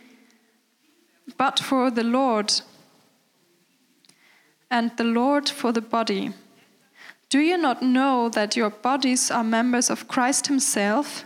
but 1.38 1.60
for 1.60 1.92
the 1.92 2.04
Lord, 2.04 2.54
and 4.76 4.92
the 4.98 5.06
Lord 5.06 5.48
for 5.48 5.72
the 5.72 5.82
body. 5.82 6.34
Do 7.30 7.40
you 7.40 7.58
not 7.58 7.82
know 7.82 8.30
that 8.30 8.58
your 8.58 8.70
bodies 8.70 9.32
are 9.32 9.44
members 9.44 9.90
of 9.90 10.08
Christ 10.08 10.48
Himself? 10.48 11.24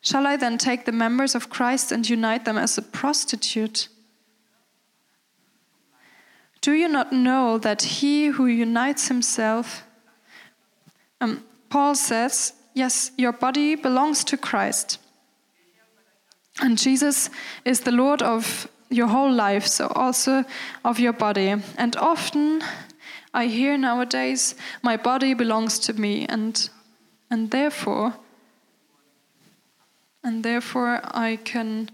Shall 0.00 0.26
I 0.26 0.36
then 0.36 0.58
take 0.58 0.84
the 0.84 0.98
members 1.04 1.36
of 1.36 1.48
Christ 1.48 1.92
and 1.92 2.08
unite 2.08 2.44
them 2.44 2.58
as 2.58 2.76
a 2.76 2.82
prostitute? 2.82 3.88
Do 6.60 6.72
you 6.72 6.88
not 6.88 7.12
know 7.12 7.58
that 7.58 7.82
he 7.82 8.26
who 8.26 8.46
unites 8.46 9.08
himself, 9.08 9.84
um, 11.20 11.44
Paul 11.70 11.94
says, 11.94 12.52
yes, 12.74 13.10
your 13.16 13.32
body 13.32 13.76
belongs 13.76 14.24
to 14.24 14.36
Christ. 14.36 14.98
And 16.60 16.78
Jesus 16.78 17.30
is 17.64 17.80
the 17.80 17.92
Lord 17.92 18.22
of 18.22 18.68
your 18.92 19.08
whole 19.08 19.32
life, 19.32 19.66
so 19.66 19.86
also 19.94 20.44
of 20.84 21.00
your 21.00 21.12
body. 21.12 21.54
And 21.76 21.96
often 21.96 22.62
I 23.34 23.46
hear 23.46 23.78
nowadays, 23.78 24.54
my 24.82 24.96
body 24.96 25.34
belongs 25.34 25.78
to 25.80 25.92
me, 25.92 26.26
and 26.28 26.70
and 27.30 27.50
therefore, 27.50 28.14
and 30.22 30.44
therefore 30.44 31.00
I 31.02 31.38
can 31.44 31.88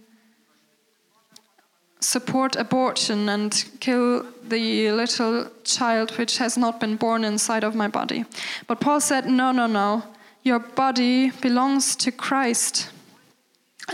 support 2.01 2.57
abortion 2.57 3.29
and 3.29 3.65
kill 3.81 4.25
the 4.49 4.91
little 4.93 5.51
child 5.65 6.11
which 6.19 6.39
has 6.39 6.57
not 6.57 6.81
been 6.81 6.97
born 6.97 7.25
inside 7.25 7.65
of 7.65 7.75
my 7.75 7.89
body. 7.89 8.25
But 8.67 8.81
Paul 8.81 9.01
said, 9.01 9.27
no, 9.27 9.53
no, 9.53 9.67
no. 9.67 10.03
Your 10.43 10.61
body 10.61 11.31
belongs 11.31 11.97
to 11.97 12.13
Christ. 12.13 12.91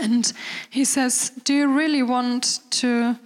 And 0.01 0.31
he 0.69 0.85
says, 0.85 1.31
Do 1.43 1.53
you 1.53 1.67
really 1.67 2.03
want 2.03 2.59
to, 2.71 3.17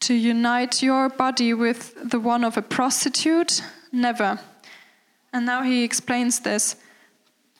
to 0.00 0.14
unite 0.14 0.82
your 0.82 1.08
body 1.08 1.54
with 1.54 1.94
the 2.10 2.20
one 2.20 2.44
of 2.44 2.56
a 2.56 2.62
prostitute? 2.62 3.62
Never. 3.92 4.38
And 5.32 5.46
now 5.46 5.62
he 5.62 5.82
explains 5.82 6.40
this. 6.40 6.76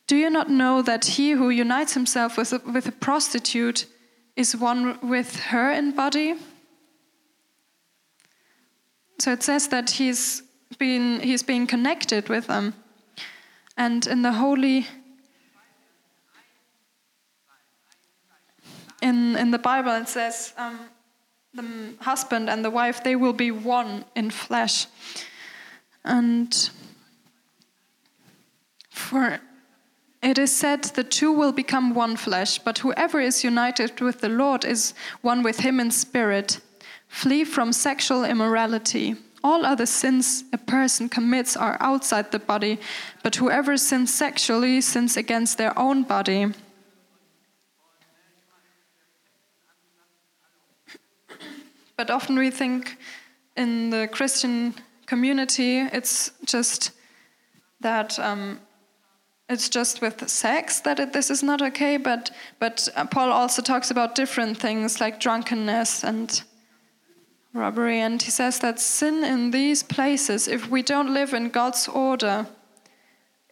Do 0.06 0.16
you 0.16 0.30
not 0.30 0.50
know 0.50 0.82
that 0.82 1.04
he 1.04 1.32
who 1.32 1.50
unites 1.50 1.94
himself 1.94 2.36
with 2.36 2.52
a, 2.52 2.60
with 2.72 2.86
a 2.86 2.92
prostitute 2.92 3.86
is 4.36 4.56
one 4.56 4.98
with 5.02 5.36
her 5.36 5.72
in 5.72 5.92
body? 5.92 6.34
So 9.18 9.32
it 9.32 9.42
says 9.42 9.68
that 9.68 9.90
he's 9.90 10.42
been 10.78 11.20
he's 11.20 11.42
being 11.42 11.66
connected 11.66 12.28
with 12.28 12.46
them. 12.46 12.74
And 13.76 14.06
in 14.06 14.22
the 14.22 14.32
holy 14.32 14.86
in, 19.04 19.36
in 19.36 19.50
the 19.50 19.58
Bible, 19.58 19.92
it 19.92 20.08
says 20.08 20.54
um, 20.56 20.78
the 21.52 21.94
husband 22.00 22.48
and 22.48 22.64
the 22.64 22.70
wife, 22.70 23.04
they 23.04 23.16
will 23.16 23.34
be 23.34 23.50
one 23.50 24.04
in 24.16 24.30
flesh. 24.30 24.86
And 26.04 26.70
For 28.90 29.40
it 30.22 30.38
is 30.38 30.56
said, 30.56 30.84
the 30.84 31.04
two 31.04 31.30
will 31.30 31.52
become 31.52 31.94
one 31.94 32.16
flesh, 32.16 32.58
but 32.58 32.78
whoever 32.78 33.20
is 33.20 33.44
united 33.44 34.00
with 34.00 34.20
the 34.20 34.28
Lord 34.30 34.64
is 34.64 34.94
one 35.20 35.42
with 35.42 35.60
him 35.60 35.80
in 35.80 35.90
spirit. 35.90 36.60
Flee 37.08 37.44
from 37.44 37.72
sexual 37.72 38.24
immorality. 38.24 39.16
All 39.42 39.66
other 39.66 39.86
sins 39.86 40.44
a 40.52 40.58
person 40.58 41.10
commits 41.10 41.56
are 41.56 41.76
outside 41.80 42.32
the 42.32 42.38
body, 42.38 42.78
but 43.22 43.36
whoever 43.36 43.76
sins 43.76 44.14
sexually 44.14 44.80
sins 44.80 45.18
against 45.18 45.58
their 45.58 45.78
own 45.78 46.04
body. 46.04 46.54
But 51.96 52.10
often 52.10 52.38
we 52.38 52.50
think 52.50 52.96
in 53.56 53.90
the 53.90 54.08
Christian 54.08 54.74
community, 55.06 55.80
it's 55.80 56.32
just 56.44 56.90
that 57.80 58.18
um, 58.18 58.60
it's 59.48 59.68
just 59.68 60.00
with 60.00 60.28
sex 60.28 60.80
that 60.80 60.98
it, 60.98 61.12
this 61.12 61.30
is 61.30 61.42
not 61.42 61.62
okay. 61.62 61.96
But 61.96 62.30
but 62.58 62.88
uh, 62.96 63.04
Paul 63.06 63.30
also 63.30 63.62
talks 63.62 63.90
about 63.90 64.14
different 64.14 64.58
things 64.58 65.00
like 65.00 65.20
drunkenness 65.20 66.04
and 66.04 66.42
robbery, 67.52 68.00
and 68.00 68.20
he 68.20 68.30
says 68.30 68.58
that 68.60 68.80
sin 68.80 69.22
in 69.22 69.50
these 69.50 69.82
places, 69.82 70.48
if 70.48 70.68
we 70.68 70.82
don't 70.82 71.14
live 71.14 71.32
in 71.34 71.50
God's 71.50 71.88
order, 71.88 72.46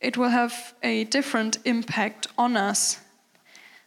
it 0.00 0.16
will 0.16 0.30
have 0.30 0.74
a 0.82 1.04
different 1.04 1.58
impact 1.64 2.26
on 2.36 2.56
us. 2.56 2.98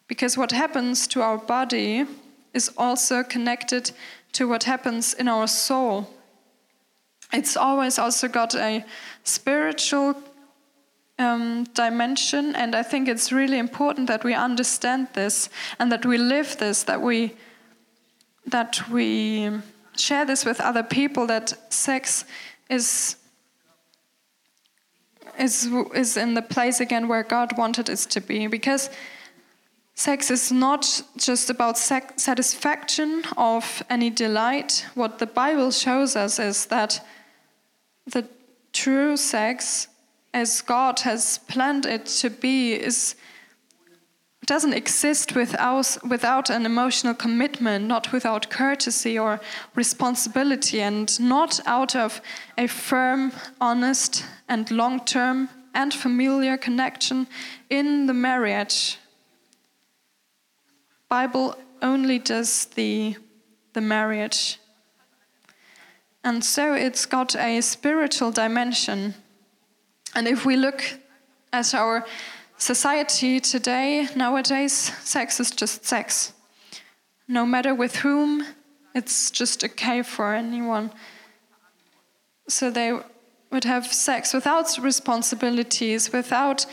Because 0.07 0.37
what 0.37 0.51
happens 0.51 1.07
to 1.07 1.21
our 1.21 1.37
body 1.37 2.05
is 2.53 2.71
also 2.77 3.23
connected 3.23 3.91
to 4.35 4.47
what 4.47 4.63
happens 4.63 5.13
in 5.13 5.27
our 5.27 5.47
soul. 5.47 6.07
It's 7.31 7.57
always 7.57 7.99
also 7.99 8.27
got 8.27 8.55
a 8.55 8.83
spiritual 9.23 10.15
um, 11.17 11.63
dimension, 11.73 12.55
and 12.55 12.75
I 12.75 12.83
think 12.83 13.07
it's 13.07 13.31
really 13.31 13.57
important 13.57 14.07
that 14.07 14.23
we 14.23 14.33
understand 14.33 15.07
this 15.13 15.49
and 15.79 15.91
that 15.91 16.05
we 16.05 16.17
live 16.17 16.57
this, 16.57 16.83
that 16.83 17.01
we 17.01 17.33
that 18.51 18.89
we 18.89 19.49
share 19.97 20.25
this 20.25 20.45
with 20.45 20.61
other 20.61 20.83
people. 20.83 21.27
That 21.27 21.53
sex 21.69 22.25
is 22.69 23.15
is 25.39 25.69
is 25.93 26.17
in 26.17 26.33
the 26.33 26.41
place 26.41 26.83
again 26.83 27.07
where 27.07 27.23
God 27.23 27.57
wanted 27.57 27.89
it 27.89 27.99
to 28.09 28.21
be, 28.21 28.47
because 28.47 28.89
Sex 29.97 30.29
is 30.29 30.51
not 30.51 31.01
just 31.15 31.49
about 31.49 31.77
satisfaction 31.77 33.23
of 33.37 33.81
any 33.89 34.09
delight. 34.09 34.85
What 34.93 35.19
the 35.19 35.25
Bible 35.25 35.71
shows 35.71 36.17
us 36.17 36.37
is 36.37 36.65
that 36.65 36.99
the 38.05 38.27
true 38.73 39.15
sex, 39.15 39.87
as 40.33 40.61
God 40.61 40.99
has 40.99 41.37
planned 41.37 41.85
it 41.85 42.07
to 42.07 42.29
be, 42.29 42.73
is 42.73 43.15
doesn't 44.45 44.73
exist 44.73 45.33
without, 45.33 45.97
without 46.07 46.51
an 46.51 46.67
emotional 46.67 47.15
commitment, 47.15 47.85
not 47.85 48.11
without 48.11 48.49
courtesy 48.51 49.17
or 49.17 49.39
responsibility, 49.73 50.81
and 50.81 51.19
not 51.19 51.59
out 51.65 51.95
of 51.95 52.21
a 52.55 52.67
firm, 52.67 53.31
honest, 53.59 54.23
and 54.47 54.69
long 54.69 55.03
term 55.03 55.49
and 55.73 55.93
familiar 55.95 56.57
connection 56.57 57.25
in 57.71 58.05
the 58.05 58.13
marriage 58.13 58.99
Bible 61.21 61.55
only 61.81 62.19
does 62.19 62.65
the, 62.75 63.15
the 63.71 63.79
marriage. 63.79 64.59
And 66.25 66.43
so 66.43 66.73
it's 66.73 67.05
got 67.05 67.37
a 67.37 67.61
spiritual 67.61 68.31
dimension. 68.31 69.13
And 70.13 70.27
if 70.27 70.45
we 70.45 70.57
look 70.57 70.83
at 71.53 71.73
our 71.73 72.05
society 72.57 73.39
today, 73.39 74.09
nowadays, 74.13 74.73
sex 75.03 75.39
is 75.39 75.51
just 75.51 75.85
sex. 75.85 76.33
No 77.29 77.45
matter 77.45 77.73
with 77.73 77.95
whom, 78.03 78.43
it's 78.93 79.31
just 79.31 79.63
okay 79.63 80.01
for 80.03 80.33
anyone. 80.33 80.91
So 82.49 82.69
they 82.69 82.91
would 83.53 83.63
have 83.63 83.85
sex 83.87 84.33
without 84.33 84.77
responsibilities, 84.79 86.11
without 86.11 86.65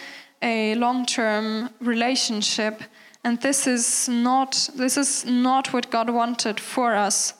a 0.42 0.74
long 0.74 1.06
term 1.06 1.70
relationship. 1.80 2.82
And 3.24 3.40
this 3.40 3.66
is 3.66 4.08
not 4.08 4.68
this 4.74 4.96
is 4.96 5.24
not 5.24 5.72
what 5.72 5.90
God 5.90 6.10
wanted 6.10 6.58
for 6.58 6.94
us. 6.94 7.34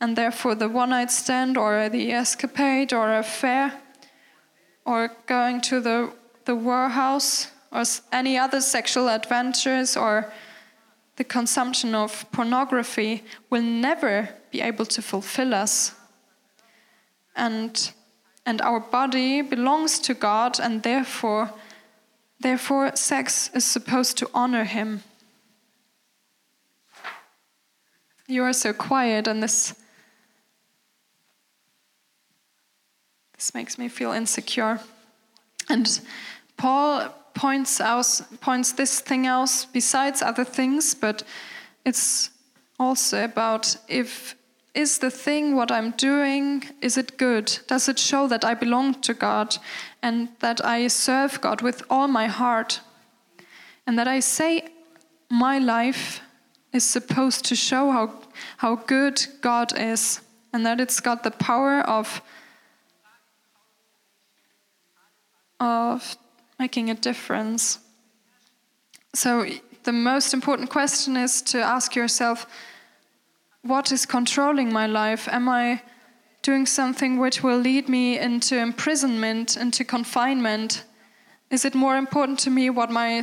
And 0.00 0.16
therefore 0.16 0.54
the 0.54 0.68
one 0.68 0.90
night 0.90 1.10
stand 1.10 1.56
or 1.56 1.88
the 1.88 2.12
escapade 2.12 2.92
or 2.92 3.18
affair 3.18 3.80
or 4.84 5.10
going 5.26 5.60
to 5.62 5.80
the 5.80 6.12
the 6.44 6.54
warehouse 6.54 7.50
or 7.72 7.82
any 8.12 8.38
other 8.38 8.60
sexual 8.60 9.08
adventures 9.08 9.96
or 9.96 10.32
the 11.16 11.24
consumption 11.24 11.94
of 11.94 12.30
pornography 12.32 13.22
will 13.50 13.62
never 13.62 14.28
be 14.50 14.60
able 14.60 14.86
to 14.86 15.02
fulfill 15.02 15.54
us. 15.54 15.94
And 17.34 17.92
and 18.46 18.60
our 18.60 18.80
body 18.80 19.42
belongs 19.42 19.98
to 20.00 20.14
God 20.14 20.60
and 20.60 20.82
therefore 20.82 21.50
therefore 22.38 22.94
sex 22.94 23.50
is 23.54 23.64
supposed 23.64 24.16
to 24.18 24.30
honor 24.32 24.64
him. 24.64 25.02
You 28.26 28.42
are 28.44 28.52
so 28.54 28.72
quiet, 28.72 29.26
and 29.26 29.42
this 29.42 29.74
this 33.34 33.54
makes 33.54 33.76
me 33.76 33.88
feel 33.88 34.12
insecure. 34.12 34.80
And 35.68 36.00
Paul 36.56 37.10
points 37.34 37.80
out 37.80 38.06
points 38.40 38.72
this 38.72 39.00
thing 39.00 39.26
out 39.26 39.66
besides 39.72 40.22
other 40.22 40.44
things, 40.44 40.94
but 40.94 41.22
it's 41.84 42.30
also 42.78 43.24
about 43.24 43.76
if 43.88 44.36
is 44.74 44.98
the 44.98 45.10
thing 45.10 45.54
what 45.54 45.70
I'm 45.70 45.92
doing 45.92 46.64
is 46.80 46.96
it 46.96 47.16
good? 47.16 47.58
Does 47.68 47.88
it 47.88 47.98
show 47.98 48.26
that 48.28 48.44
I 48.44 48.54
belong 48.54 48.94
to 49.02 49.14
God 49.14 49.56
and 50.02 50.28
that 50.40 50.64
I 50.64 50.88
serve 50.88 51.40
God 51.40 51.62
with 51.62 51.82
all 51.88 52.08
my 52.08 52.26
heart? 52.26 52.80
And 53.86 53.98
that 53.98 54.08
I 54.08 54.20
say 54.20 54.68
my 55.30 55.58
life 55.58 56.20
is 56.74 56.84
supposed 56.84 57.44
to 57.46 57.54
show 57.54 57.90
how, 57.92 58.12
how 58.58 58.74
good 58.74 59.24
God 59.40 59.72
is 59.78 60.20
and 60.52 60.66
that 60.66 60.80
it's 60.80 61.00
got 61.00 61.22
the 61.22 61.30
power 61.30 61.80
of, 61.80 62.20
of 65.60 66.16
making 66.58 66.90
a 66.90 66.94
difference. 66.94 67.78
So, 69.14 69.46
the 69.84 69.92
most 69.92 70.34
important 70.34 70.70
question 70.70 71.16
is 71.16 71.42
to 71.42 71.60
ask 71.60 71.94
yourself 71.94 72.46
what 73.62 73.92
is 73.92 74.04
controlling 74.04 74.72
my 74.72 74.86
life? 74.86 75.28
Am 75.28 75.48
I 75.48 75.82
doing 76.42 76.66
something 76.66 77.18
which 77.18 77.42
will 77.42 77.58
lead 77.58 77.88
me 77.88 78.18
into 78.18 78.58
imprisonment, 78.58 79.56
into 79.56 79.84
confinement? 79.84 80.84
Is 81.50 81.64
it 81.64 81.74
more 81.74 81.96
important 81.96 82.38
to 82.40 82.50
me 82.50 82.68
what 82.70 82.90
my 82.90 83.22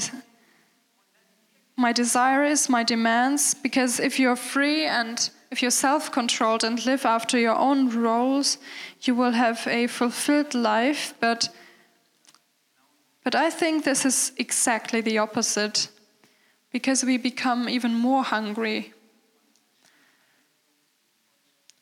my 1.75 1.91
desires, 1.91 2.69
my 2.69 2.83
demands, 2.83 3.53
because 3.53 3.99
if 3.99 4.19
you're 4.19 4.35
free 4.35 4.85
and 4.85 5.29
if 5.51 5.61
you're 5.61 5.71
self 5.71 6.11
controlled 6.11 6.63
and 6.63 6.85
live 6.85 7.05
after 7.05 7.37
your 7.37 7.57
own 7.57 7.89
roles, 7.89 8.57
you 9.01 9.13
will 9.13 9.31
have 9.31 9.67
a 9.67 9.87
fulfilled 9.87 10.53
life. 10.53 11.13
But, 11.19 11.49
but 13.23 13.35
I 13.35 13.49
think 13.49 13.83
this 13.83 14.05
is 14.05 14.31
exactly 14.37 15.01
the 15.01 15.17
opposite 15.17 15.89
because 16.71 17.03
we 17.03 17.17
become 17.17 17.67
even 17.67 17.93
more 17.93 18.23
hungry. 18.23 18.93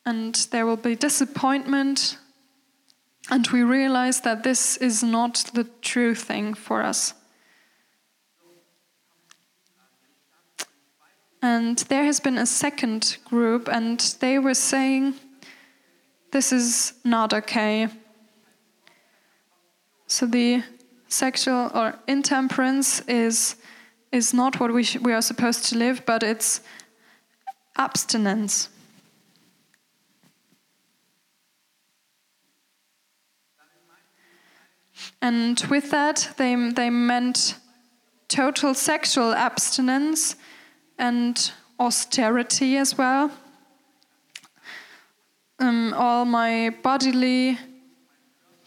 And 0.06 0.34
there 0.52 0.65
will 0.65 0.78
be 0.78 0.95
disappointment, 0.95 2.18
and 3.30 3.47
we 3.49 3.61
realize 3.61 4.22
that 4.22 4.41
this 4.41 4.78
is 4.78 5.03
not 5.03 5.51
the 5.53 5.66
true 5.82 6.16
thing 6.16 6.55
for 6.55 6.82
us. 6.82 7.14
And 11.42 11.78
there 11.90 12.04
has 12.04 12.20
been 12.20 12.38
a 12.38 12.46
second 12.46 13.18
group, 13.26 13.70
and 13.70 14.00
they 14.20 14.40
were 14.40 14.54
saying, 14.54 15.14
This 16.32 16.52
is 16.52 16.94
not 17.06 17.34
okay. 17.34 17.88
So 20.08 20.26
the 20.26 20.64
sexual 21.08 21.72
or 21.74 21.96
intemperance 22.08 23.00
is, 23.02 23.56
is 24.12 24.34
not 24.34 24.60
what 24.60 24.74
we, 24.74 24.86
we 25.02 25.14
are 25.14 25.22
supposed 25.22 25.66
to 25.66 25.78
live, 25.78 26.04
but 26.06 26.24
it's 26.24 26.62
abstinence. 27.78 28.70
And 35.22 35.60
with 35.70 35.92
that, 35.92 36.34
they, 36.38 36.56
they 36.72 36.90
meant 36.90 37.56
total 38.28 38.74
sexual 38.74 39.34
abstinence 39.34 40.36
and 41.00 41.52
austerity 41.80 42.78
as 42.78 42.97
well. 42.97 43.32
Um, 45.58 45.93
all 45.93 46.26
my 46.26 46.76
bodily 46.84 47.58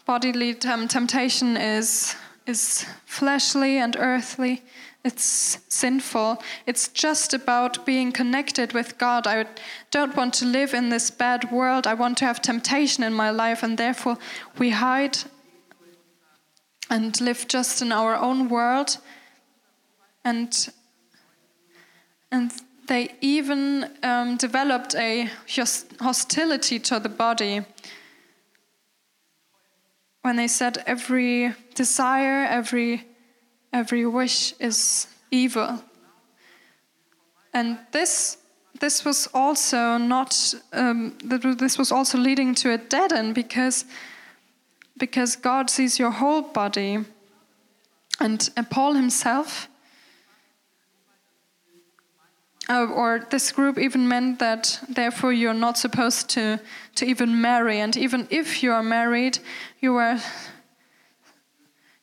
bodily 0.05 0.53
temptation 0.53 1.55
is 1.55 2.15
is 2.45 2.85
fleshly 3.05 3.77
and 3.77 3.95
earthly. 3.97 4.61
It's 5.05 5.59
sinful. 5.69 6.41
It's 6.65 6.87
just 6.89 7.33
about 7.33 7.85
being 7.85 8.11
connected 8.11 8.73
with 8.73 8.97
God. 8.97 9.27
I 9.27 9.45
don't 9.91 10.15
want 10.15 10.33
to 10.35 10.45
live 10.45 10.73
in 10.73 10.89
this 10.89 11.11
bad 11.11 11.51
world. 11.51 11.87
I 11.87 11.93
want 11.93 12.17
to 12.17 12.25
have 12.25 12.41
temptation 12.41 13.03
in 13.03 13.13
my 13.13 13.29
life, 13.29 13.63
and 13.63 13.77
therefore 13.77 14.17
we 14.57 14.71
hide 14.71 15.17
and 16.89 17.19
live 17.21 17.47
just 17.47 17.81
in 17.81 17.91
our 17.91 18.15
own 18.15 18.49
world. 18.49 18.97
And 20.23 20.69
and 22.33 22.51
they 22.87 23.13
even 23.21 23.89
um, 24.01 24.37
developed 24.37 24.95
a 24.95 25.29
hostility 26.01 26.79
to 26.79 26.99
the 26.99 27.07
body 27.07 27.61
when 30.23 30.35
they 30.35 30.47
said 30.47 30.83
every 30.87 31.53
desire, 31.75 32.45
every 32.49 33.05
every 33.71 34.05
wish 34.05 34.53
is 34.59 35.07
evil. 35.29 35.83
And 37.53 37.77
this 37.91 38.37
this 38.79 39.05
was 39.05 39.29
also 39.33 39.97
not 39.97 40.55
um, 40.73 41.15
this 41.23 41.77
was 41.77 41.91
also 41.91 42.17
leading 42.17 42.55
to 42.55 42.71
a 42.71 42.77
dead 42.77 43.13
end 43.13 43.35
because 43.35 43.85
because 44.97 45.35
God 45.35 45.69
sees 45.69 45.99
your 45.99 46.11
whole 46.11 46.41
body, 46.41 47.05
and, 48.19 48.49
and 48.57 48.69
Paul 48.69 48.93
himself 48.93 49.67
uh, 52.69 52.85
or 52.85 53.27
this 53.29 53.51
group 53.51 53.77
even 53.77 54.07
meant 54.07 54.39
that 54.39 54.79
therefore 54.89 55.33
you're 55.33 55.53
not 55.53 55.77
supposed 55.77 56.29
to, 56.29 56.59
to 56.95 57.05
even 57.05 57.41
marry. 57.41 57.79
And 57.79 57.97
even 57.97 58.27
if 58.29 58.63
you 58.63 58.71
are 58.71 58.83
married, 58.83 59.39
you 59.81 59.95
are 59.97 60.19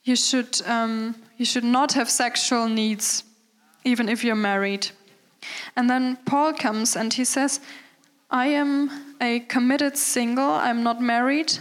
you 0.02 0.16
should 0.16 0.61
um, 0.66 1.14
you 1.36 1.44
should 1.44 1.64
not 1.64 1.92
have 1.92 2.11
sexual 2.11 2.68
needs, 2.68 3.24
even 3.84 4.08
if 4.08 4.24
you're 4.24 4.34
married. 4.34 4.88
And 5.76 5.88
then 5.88 6.16
Paul 6.26 6.52
comes 6.52 6.96
and 6.96 7.12
he 7.12 7.24
says, 7.24 7.61
I 8.30 8.46
am 8.46 8.90
a 9.20 9.40
committed 9.40 9.96
single, 9.96 10.50
I'm 10.50 10.82
not 10.82 11.00
married. 11.00 11.58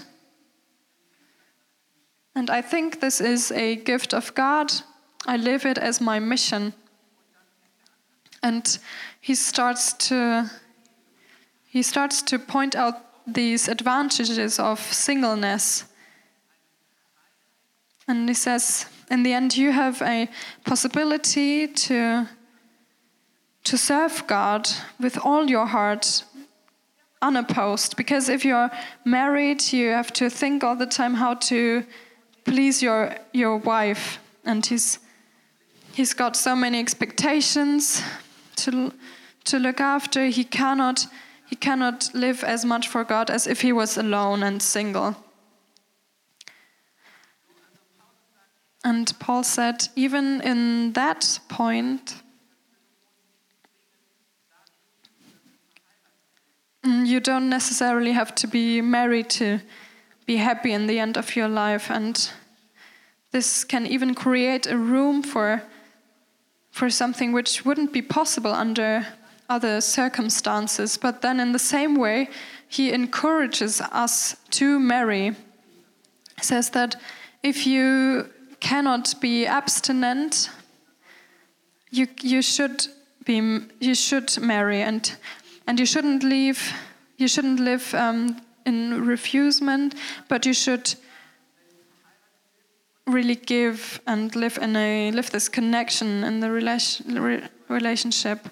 And 2.36 2.50
I 2.50 2.62
think 2.62 3.00
this 3.00 3.22
is 3.22 3.52
a 3.52 3.76
gift 3.76 4.14
of 4.14 4.34
God. 4.36 4.72
I 5.26 5.38
live 5.38 5.66
it 5.66 5.78
as 5.78 6.00
my 6.00 6.20
mission. 6.20 6.74
And 8.42 8.80
he 9.20 9.36
starts 9.36 9.94
to 10.08 10.50
he 11.70 11.84
starts 11.84 12.24
to 12.24 12.40
point 12.40 12.76
out 12.76 12.96
these 13.28 13.68
advantages 13.68 14.60
of 14.60 14.80
singleness. 14.80 15.86
And 18.08 18.28
he 18.28 18.34
says, 18.34 18.88
in 19.12 19.22
the 19.22 19.34
end, 19.34 19.56
you 19.56 19.72
have 19.72 20.02
a 20.02 20.28
possibility 20.66 21.68
to, 21.68 22.28
to 23.66 23.78
serve 23.78 24.26
God 24.26 24.68
with 25.00 25.20
all 25.24 25.48
your 25.48 25.68
heart, 25.68 26.24
unopposed. 27.22 27.96
Because 27.96 28.30
if 28.30 28.44
you're 28.44 28.72
married, 29.06 29.72
you 29.72 29.90
have 29.90 30.12
to 30.14 30.28
think 30.28 30.64
all 30.64 30.76
the 30.76 30.88
time 30.88 31.14
how 31.14 31.36
to 31.36 31.84
please 32.46 32.82
your, 32.82 33.16
your 33.32 33.58
wife. 33.58 34.18
And 34.44 34.66
he's, 34.66 34.98
he's 35.94 36.16
got 36.16 36.36
so 36.36 36.56
many 36.56 36.80
expectations 36.80 38.02
to, 38.64 38.94
to 39.46 39.60
look 39.60 39.80
after. 39.80 40.26
He 40.26 40.44
cannot, 40.44 41.08
he 41.48 41.56
cannot 41.56 42.10
live 42.14 42.44
as 42.44 42.66
much 42.66 42.88
for 42.88 43.04
God 43.04 43.30
as 43.30 43.48
if 43.48 43.62
he 43.62 43.74
was 43.74 43.98
alone 43.98 44.44
and 44.44 44.62
single. 44.62 45.16
And 48.84 49.12
Paul 49.20 49.44
said, 49.44 49.88
even 49.96 50.42
in 50.42 50.94
that 50.94 51.40
point, 51.50 52.16
you 56.84 57.20
don't 57.20 57.50
necessarily 57.50 58.14
have 58.14 58.34
to 58.36 58.48
be 58.48 58.82
married 58.82 59.30
to 59.32 59.60
be 60.26 60.38
happy 60.38 60.72
in 60.72 60.88
the 60.88 61.00
end 61.00 61.18
of 61.18 61.36
your 61.36 61.50
life. 61.50 61.92
And 61.92 62.30
this 63.32 63.64
can 63.64 63.86
even 63.86 64.16
create 64.16 64.66
a 64.66 64.78
room 64.78 65.24
for 65.24 65.62
for 66.80 66.90
something 66.90 67.34
which 67.34 67.66
wouldn't 67.66 67.92
be 67.92 68.02
possible 68.02 68.54
under 68.54 69.06
other 69.50 69.82
circumstances. 69.82 70.98
But 70.98 71.22
then, 71.22 71.42
in 71.42 71.52
the 71.52 71.60
same 71.60 71.96
way, 71.96 72.30
he 72.70 72.94
encourages 72.94 73.82
us 73.82 74.38
to 74.52 74.80
marry. 74.80 75.36
He 76.38 76.44
says 76.44 76.70
that 76.70 76.96
if 77.44 77.68
you 77.68 78.30
cannot 78.62 79.20
be 79.20 79.46
abstinent, 79.46 80.50
you, 81.92 82.08
you 82.22 82.42
should 82.42 82.88
be 83.26 83.60
you 83.82 83.94
should 83.94 84.38
marry 84.40 84.82
and 84.82 85.18
and 85.68 85.80
you 85.80 85.86
shouldn't 85.86 86.24
leave 86.24 86.74
you 87.18 87.28
shouldn't 87.28 87.60
live 87.60 87.94
um, 87.94 88.40
in 88.66 89.06
refusement, 89.06 89.96
but 90.30 90.46
you 90.46 90.54
should 90.54 90.96
really 93.10 93.36
give 93.36 94.02
and 94.08 94.36
live 94.36 94.58
in 94.58 94.76
a 94.76 95.12
live 95.12 95.32
this 95.32 95.50
connection 95.50 96.24
in 96.24 96.40
the 96.40 96.52
relation, 96.52 97.50
relationship. 97.68 98.48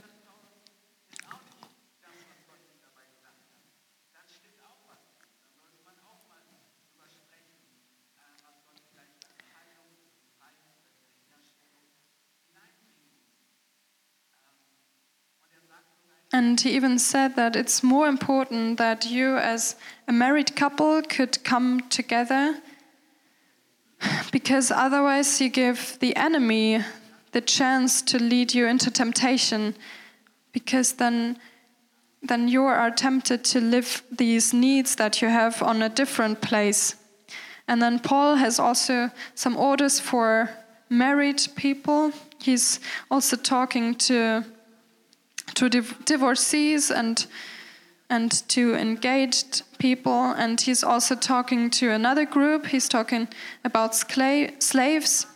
And 16.34 16.60
he 16.60 16.72
even 16.72 16.99
said 16.99 17.36
that 17.36 17.55
it's 17.55 17.82
more 17.82 18.08
important 18.08 18.78
that 18.78 19.10
you, 19.10 19.38
as 19.38 19.76
a 20.08 20.14
married 20.14 20.55
couple, 20.55 21.01
could 21.01 21.43
come 21.43 21.82
together 21.89 22.62
because 24.31 24.71
otherwise 24.71 25.41
you 25.41 25.49
give 25.49 25.97
the 25.99 26.15
enemy 26.15 26.83
the 27.31 27.41
chance 27.41 28.01
to 28.01 28.17
lead 28.17 28.53
you 28.53 28.65
into 28.67 28.89
temptation 28.91 29.75
because 30.51 30.93
then 30.93 31.37
then 32.23 32.47
you 32.47 32.63
are 32.63 32.89
tempted 32.89 33.43
to 33.43 33.61
live 33.61 34.01
these 34.11 34.51
needs 34.51 34.95
that 34.95 35.21
you 35.21 35.29
have 35.29 35.61
on 35.61 35.83
a 35.83 35.89
different 35.89 36.41
place. 36.41 36.95
And 37.67 37.81
then 37.81 37.99
paul 37.99 38.35
has 38.35 38.59
also 38.59 39.11
some 39.35 39.55
orders 39.55 39.99
for 39.99 40.49
married 40.89 41.47
people. 41.55 42.11
He's 42.39 42.79
also 43.11 43.35
talking 43.35 43.95
to 43.95 44.43
to 45.53 45.69
div- 45.69 46.05
divorcees 46.05 46.91
and 46.91 47.27
and 48.09 48.31
to 48.49 48.75
engaged 48.75 49.63
people. 49.78 50.32
And 50.38 50.59
he's 50.59 50.84
also 50.84 51.15
talking 51.15 51.69
to 51.71 51.91
another 51.91 52.25
group. 52.25 52.67
He's 52.67 52.89
talking 52.89 53.28
about 53.63 53.95
slaves. 53.95 55.28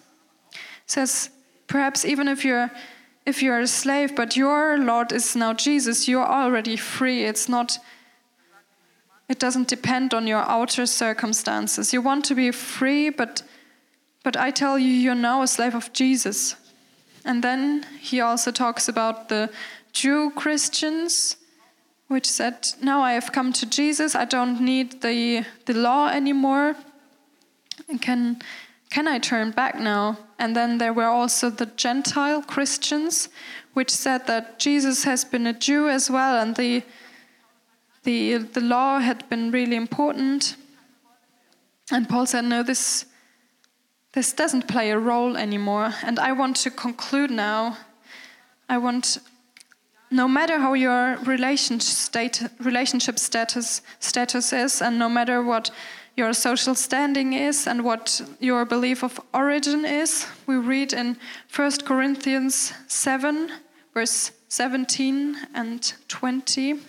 Says, 0.85 1.29
perhaps 1.67 2.05
even 2.05 2.27
if 2.27 2.43
you're 2.45 2.71
if 3.25 3.43
you're 3.43 3.59
a 3.59 3.67
slave, 3.67 4.15
but 4.15 4.35
your 4.35 4.79
Lord 4.79 5.11
is 5.11 5.35
now 5.35 5.53
Jesus, 5.53 6.07
you're 6.07 6.25
already 6.25 6.75
free. 6.75 7.23
It's 7.25 7.47
not. 7.47 7.77
It 9.29 9.39
doesn't 9.39 9.67
depend 9.67 10.13
on 10.13 10.27
your 10.27 10.41
outer 10.41 10.85
circumstances. 10.85 11.93
You 11.93 12.01
want 12.01 12.25
to 12.25 12.35
be 12.35 12.51
free, 12.51 13.09
but 13.09 13.43
but 14.23 14.37
I 14.37 14.51
tell 14.51 14.77
you, 14.77 14.87
you're 14.87 15.15
now 15.15 15.41
a 15.41 15.47
slave 15.47 15.75
of 15.75 15.93
Jesus. 15.93 16.55
And 17.25 17.43
then 17.43 17.85
he 17.99 18.21
also 18.21 18.51
talks 18.51 18.87
about 18.87 19.29
the 19.29 19.49
Jew 19.93 20.31
Christians 20.31 21.37
which 22.11 22.29
said, 22.29 22.67
Now 22.81 23.01
I 23.01 23.13
have 23.13 23.31
come 23.31 23.53
to 23.53 23.65
Jesus, 23.65 24.15
I 24.15 24.25
don't 24.25 24.59
need 24.59 25.01
the, 25.01 25.45
the 25.65 25.73
law 25.73 26.09
anymore. 26.09 26.75
can, 28.01 28.41
can 28.89 29.07
I 29.07 29.17
turn 29.17 29.51
back 29.51 29.79
now? 29.79 30.17
And 30.37 30.53
then 30.53 30.77
there 30.77 30.91
were 30.91 31.05
also 31.05 31.49
the 31.49 31.67
Gentile 31.67 32.41
Christians, 32.41 33.29
which 33.73 33.89
said 33.89 34.27
that 34.27 34.59
Jesus 34.59 35.05
has 35.05 35.23
been 35.23 35.47
a 35.47 35.53
Jew 35.53 35.87
as 35.87 36.11
well, 36.11 36.37
and 36.37 36.53
the, 36.57 36.83
the, 38.03 38.39
the 38.39 38.61
law 38.61 38.99
had 38.99 39.29
been 39.29 39.49
really 39.49 39.77
important. 39.77 40.57
And 41.93 42.09
Paul 42.09 42.25
said, 42.25 42.43
No, 42.43 42.61
this, 42.61 43.05
this 44.11 44.33
doesn't 44.33 44.67
play 44.67 44.91
a 44.91 44.99
role 44.99 45.37
anymore. 45.37 45.93
And 46.03 46.19
I 46.19 46.33
want 46.33 46.57
to 46.57 46.71
conclude 46.71 47.31
now. 47.31 47.77
I 48.67 48.77
want 48.79 49.19
no 50.11 50.27
matter 50.27 50.59
how 50.59 50.73
your 50.73 51.15
relationship, 51.23 51.81
state, 51.81 52.43
relationship 52.59 53.17
status, 53.17 53.81
status 53.99 54.51
is, 54.51 54.81
and 54.81 54.99
no 54.99 55.07
matter 55.07 55.41
what 55.41 55.71
your 56.17 56.33
social 56.33 56.75
standing 56.75 57.31
is 57.31 57.65
and 57.65 57.85
what 57.85 58.21
your 58.39 58.65
belief 58.65 59.03
of 59.03 59.19
origin 59.33 59.85
is, 59.85 60.27
we 60.45 60.57
read 60.57 60.91
in 60.91 61.17
1 61.55 61.71
Corinthians 61.85 62.73
7, 62.87 63.49
verse 63.93 64.31
17 64.49 65.37
and 65.53 65.93
20. 66.09 66.79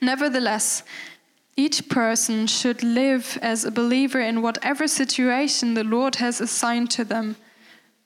Nevertheless, 0.00 0.84
Each 1.56 1.88
person 1.88 2.48
should 2.48 2.82
live 2.82 3.38
as 3.40 3.64
a 3.64 3.70
believer 3.70 4.20
in 4.20 4.42
whatever 4.42 4.88
situation 4.88 5.74
the 5.74 5.84
Lord 5.84 6.16
has 6.16 6.40
assigned 6.40 6.90
to 6.92 7.04
them, 7.04 7.36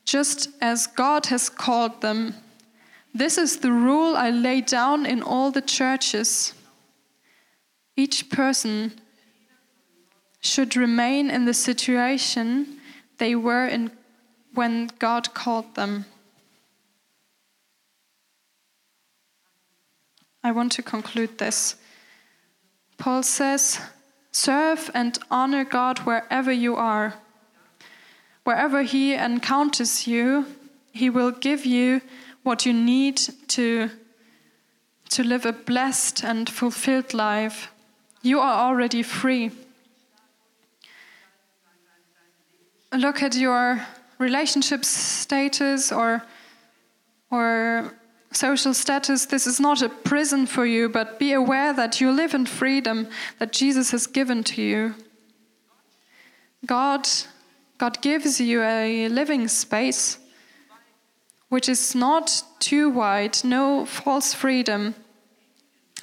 just 0.04 0.50
as 0.60 0.86
God 0.86 1.26
has 1.26 1.48
called 1.48 2.02
them. 2.02 2.34
This 3.18 3.36
is 3.36 3.56
the 3.56 3.72
rule 3.72 4.16
I 4.16 4.30
lay 4.30 4.60
down 4.60 5.04
in 5.04 5.22
all 5.24 5.50
the 5.50 5.60
churches. 5.60 6.54
Each 7.96 8.30
person 8.30 8.92
should 10.40 10.76
remain 10.76 11.28
in 11.28 11.44
the 11.44 11.52
situation 11.52 12.78
they 13.18 13.34
were 13.34 13.66
in 13.66 13.90
when 14.54 14.90
God 15.00 15.34
called 15.34 15.74
them. 15.74 16.04
I 20.44 20.52
want 20.52 20.70
to 20.72 20.82
conclude 20.82 21.38
this. 21.38 21.74
Paul 22.98 23.24
says, 23.24 23.80
Serve 24.30 24.92
and 24.94 25.18
honor 25.28 25.64
God 25.64 25.98
wherever 26.06 26.52
you 26.52 26.76
are. 26.76 27.14
Wherever 28.44 28.84
He 28.84 29.14
encounters 29.14 30.06
you, 30.06 30.46
He 30.92 31.10
will 31.10 31.32
give 31.32 31.66
you 31.66 32.00
what 32.48 32.64
you 32.64 32.72
need 32.72 33.20
to, 33.46 33.90
to 35.10 35.22
live 35.22 35.44
a 35.44 35.52
blessed 35.52 36.24
and 36.24 36.48
fulfilled 36.48 37.12
life. 37.12 37.70
You 38.22 38.40
are 38.40 38.66
already 38.66 39.02
free. 39.02 39.50
Look 42.90 43.22
at 43.22 43.36
your 43.36 43.86
relationship 44.16 44.82
status 44.86 45.92
or, 45.92 46.22
or 47.30 47.92
social 48.32 48.72
status. 48.72 49.26
This 49.26 49.46
is 49.46 49.60
not 49.60 49.82
a 49.82 49.90
prison 49.90 50.46
for 50.46 50.64
you, 50.64 50.88
but 50.88 51.18
be 51.18 51.34
aware 51.34 51.74
that 51.74 52.00
you 52.00 52.10
live 52.10 52.32
in 52.32 52.46
freedom 52.46 53.08
that 53.38 53.52
Jesus 53.52 53.90
has 53.90 54.06
given 54.06 54.42
to 54.44 54.62
you. 54.62 54.94
God, 56.64 57.06
God 57.76 58.00
gives 58.00 58.40
you 58.40 58.62
a 58.62 59.08
living 59.08 59.48
space 59.48 60.18
which 61.48 61.68
is 61.68 61.94
not 61.94 62.42
too 62.58 62.90
wide, 62.90 63.38
no 63.44 63.86
false 63.86 64.34
freedom, 64.34 64.94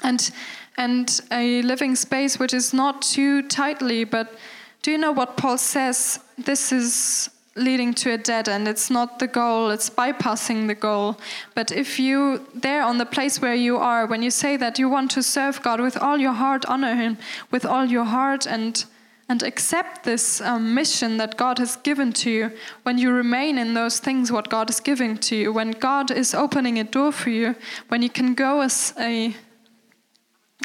and, 0.03 0.31
and 0.77 1.21
a 1.31 1.61
living 1.61 1.95
space 1.95 2.39
which 2.39 2.53
is 2.53 2.73
not 2.73 3.01
too 3.01 3.47
tightly. 3.47 4.03
But 4.03 4.33
do 4.81 4.91
you 4.91 4.97
know 4.97 5.11
what 5.11 5.37
Paul 5.37 5.57
says? 5.57 6.19
This 6.37 6.71
is 6.71 7.29
leading 7.55 7.93
to 7.93 8.11
a 8.11 8.17
dead 8.17 8.49
end. 8.49 8.67
It's 8.67 8.89
not 8.89 9.19
the 9.19 9.27
goal, 9.27 9.69
it's 9.69 9.89
bypassing 9.89 10.67
the 10.67 10.75
goal. 10.75 11.17
But 11.53 11.71
if 11.71 11.99
you, 11.99 12.45
there 12.53 12.83
on 12.83 12.97
the 12.97 13.05
place 13.05 13.41
where 13.41 13.55
you 13.55 13.77
are, 13.77 14.05
when 14.05 14.21
you 14.21 14.29
say 14.29 14.57
that 14.57 14.77
you 14.77 14.89
want 14.89 15.11
to 15.11 15.23
serve 15.23 15.61
God 15.61 15.79
with 15.79 15.95
all 15.97 16.17
your 16.17 16.33
heart, 16.33 16.65
honor 16.65 16.95
Him 16.95 17.17
with 17.51 17.65
all 17.65 17.85
your 17.85 18.03
heart, 18.03 18.45
and 18.45 18.83
and 19.27 19.41
accept 19.41 20.03
this 20.03 20.39
um, 20.41 20.75
mission 20.75 21.17
that 21.17 21.35
God 21.35 21.57
has 21.57 21.77
given 21.77 22.13
to 22.13 22.29
you, 22.29 22.51
when 22.83 22.97
you 22.97 23.11
remain 23.11 23.57
in 23.57 23.73
those 23.73 23.99
things 23.99 24.31
what 24.31 24.49
God 24.49 24.69
is 24.69 24.79
giving 24.79 25.17
to 25.17 25.35
you, 25.35 25.51
when 25.51 25.71
God 25.71 26.11
is 26.11 26.35
opening 26.35 26.77
a 26.77 26.83
door 26.83 27.11
for 27.11 27.31
you, 27.31 27.55
when 27.87 28.01
you 28.01 28.09
can 28.09 28.33
go 28.33 28.61
as 28.61 28.93
a 28.99 29.35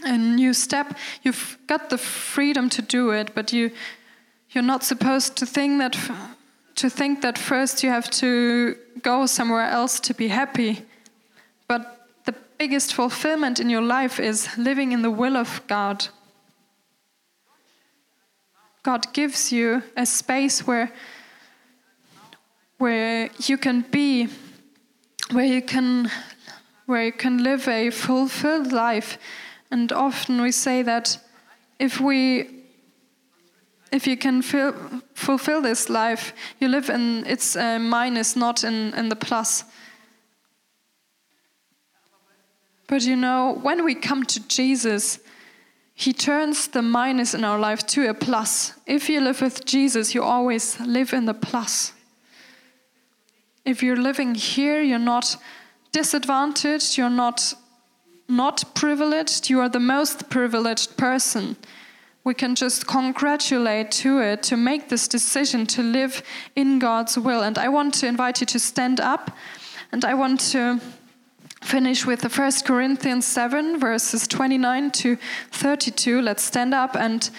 a 0.05 0.17
new 0.17 0.55
step, 0.55 0.97
you've 1.23 1.59
got 1.67 1.91
the 1.91 1.99
freedom 1.99 2.69
to 2.71 2.81
do 2.81 3.11
it, 3.11 3.35
but 3.35 3.53
you 3.53 3.71
you're 4.51 4.65
not 4.65 4.83
supposed 4.83 5.37
to 5.37 5.47
think 5.47 5.79
that 5.79 5.97
to 6.77 6.91
think 6.91 7.23
that 7.23 7.39
first 7.39 7.83
you 7.83 7.91
have 7.91 8.11
to 8.11 8.77
go 9.03 9.27
somewhere 9.27 9.69
else 9.69 10.01
to 10.01 10.15
be 10.15 10.29
happy. 10.29 10.83
But 11.69 12.09
the 12.25 12.35
biggest 12.59 12.95
fulfillment 12.95 13.61
in 13.61 13.71
your 13.71 13.83
life 13.83 14.19
is 14.19 14.49
living 14.57 14.93
in 14.93 15.03
the 15.03 15.11
will 15.11 15.37
of 15.37 15.63
God. 15.67 16.09
God 18.83 19.13
gives 19.13 19.53
you 19.53 19.83
a 19.97 20.07
space 20.07 20.67
where 20.67 20.93
where 22.79 23.29
you 23.39 23.59
can 23.59 23.83
be 23.91 24.29
where 25.33 25.45
you 25.45 25.63
can 25.63 26.11
where 26.87 27.05
you 27.05 27.13
can 27.13 27.43
live 27.43 27.69
a 27.69 27.91
fulfilled 27.91 28.73
life 28.73 29.19
and 29.71 29.93
often 29.93 30.41
we 30.41 30.51
say 30.51 30.83
that 30.83 31.19
if 31.79 32.01
we 32.01 32.61
if 33.93 34.07
you 34.07 34.17
can 34.17 34.43
feel, 34.43 34.73
fulfill 35.15 35.61
this 35.63 35.89
life, 35.89 36.33
you 36.61 36.69
live 36.69 36.89
in 36.91 37.27
its 37.27 37.57
uh, 37.57 37.79
minus, 37.79 38.37
not 38.37 38.63
in, 38.63 38.95
in 38.95 39.09
the 39.09 39.17
plus. 39.17 39.65
But 42.87 43.03
you 43.03 43.17
know, 43.17 43.59
when 43.63 43.85
we 43.85 43.95
come 43.95 44.25
to 44.25 44.49
Jesus, 44.49 45.19
He 46.01 46.13
turns 46.15 46.69
the 46.69 46.81
minus 46.81 47.35
in 47.35 47.45
our 47.45 47.59
life 47.59 47.87
to 47.89 48.09
a 48.09 48.15
plus. 48.15 48.73
If 48.87 49.11
you 49.11 49.21
live 49.21 49.43
with 49.43 49.67
Jesus, 49.67 50.15
you 50.15 50.23
always 50.23 50.81
live 50.81 51.13
in 51.13 51.27
the 51.27 51.35
plus. 51.35 51.93
If 53.67 53.83
you're 53.83 54.03
living 54.03 54.35
here, 54.35 54.81
you're 54.81 54.99
not 54.99 55.37
disadvantaged, 55.93 56.97
you're 56.97 57.11
not 57.11 57.55
not 58.29 58.75
privileged, 58.75 59.51
you 59.51 59.61
are 59.61 59.69
the 59.69 59.81
most 59.81 60.31
privileged 60.31 60.97
person 60.97 61.57
we 62.23 62.35
can 62.35 62.55
just 62.55 62.87
congratulate 62.87 63.91
to 63.91 64.21
it 64.21 64.43
to 64.43 64.57
make 64.57 64.89
this 64.89 65.09
decision 65.09 65.67
to 65.67 65.83
live 65.83 66.23
in 66.55 66.79
God's 66.79 67.19
will. 67.19 67.43
And 67.43 67.59
I 67.59 67.69
want 67.69 67.95
to 67.95 68.07
invite 68.07 68.41
you 68.41 68.47
to 68.47 68.59
stand 68.59 69.01
up 69.01 69.31
and 69.93 70.05
I 70.05 70.15
want 70.15 70.41
to 70.53 70.81
finish 71.61 72.07
with 72.07 72.21
the 72.21 72.29
First 72.29 72.65
Corinthians 72.65 73.27
7, 73.27 73.79
verses 73.79 74.27
29 74.27 74.91
to 74.93 75.17
32. 75.51 76.21
Let's 76.21 76.43
stand 76.43 76.75
up 76.75 76.97
and 76.97 77.31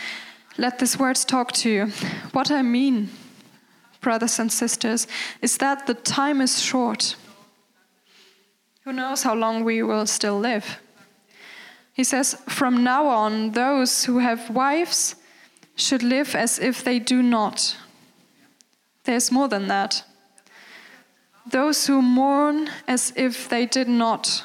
let 0.58 0.80
these 0.80 0.98
words 0.98 1.26
talk 1.26 1.52
to 1.54 1.70
you. 1.70 1.86
What 2.32 2.52
I 2.52 2.62
mean, 2.62 3.10
brothers 4.00 4.40
and 4.40 4.52
sisters, 4.52 5.08
is 5.42 5.58
that 5.58 5.88
the 5.88 5.94
time 5.94 6.42
is 6.42 6.62
short. 6.62 7.16
Who 8.84 8.94
knows 8.94 9.24
how 9.24 9.36
long 9.36 9.64
we 9.64 9.84
will 9.84 10.06
still 10.06 10.40
live? 10.40 10.80
He 11.94 12.04
says, 12.04 12.36
From 12.48 12.84
now 12.84 13.08
on, 13.08 13.52
those 13.52 14.06
who 14.06 14.20
have 14.20 14.50
wives 14.50 15.16
should 15.76 16.04
live 16.04 16.36
as 16.36 16.60
if 16.60 16.84
they 16.84 17.00
do 17.00 17.22
not. 17.22 17.78
There's 19.04 19.32
more 19.32 19.48
than 19.48 19.68
that. 19.68 20.04
Those 21.50 21.88
who 21.88 22.02
mourn 22.02 22.70
as 22.88 23.14
if 23.16 23.50
they 23.50 23.66
did 23.66 23.88
not. 23.88 24.44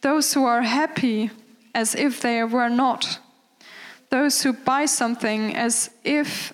Those 0.00 0.34
who 0.34 0.44
are 0.44 0.62
happy 0.62 1.30
as 1.74 1.94
if 1.94 2.20
they 2.20 2.42
were 2.44 2.68
not. 2.68 3.20
Those 4.10 4.42
who 4.42 4.52
buy 4.52 4.86
something 4.86 5.54
as 5.54 5.90
if 6.04 6.52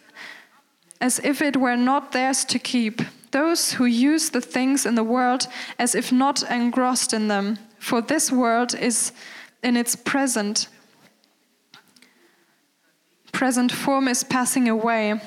as 1.01 1.19
if 1.21 1.43
it 1.43 1.57
were 1.57 1.77
not 1.77 2.13
theirs 2.13 2.45
to 2.47 2.59
keep. 2.59 3.03
Those 3.31 3.73
who 3.73 3.85
use 3.85 4.31
the 4.31 4.41
things 4.41 4.87
in 4.87 4.95
the 4.95 5.05
world 5.05 5.47
as 5.79 5.95
if 5.95 6.11
not 6.13 6.43
engrossed 6.51 7.13
in 7.13 7.29
them. 7.29 7.59
For 7.79 8.01
this 8.01 8.33
world 8.33 8.75
is 8.75 9.13
in 9.63 9.77
its 9.77 9.97
present 9.97 10.69
present 13.35 13.73
form 13.73 14.09
is 14.09 14.23
passing 14.25 14.69
away. 14.69 15.21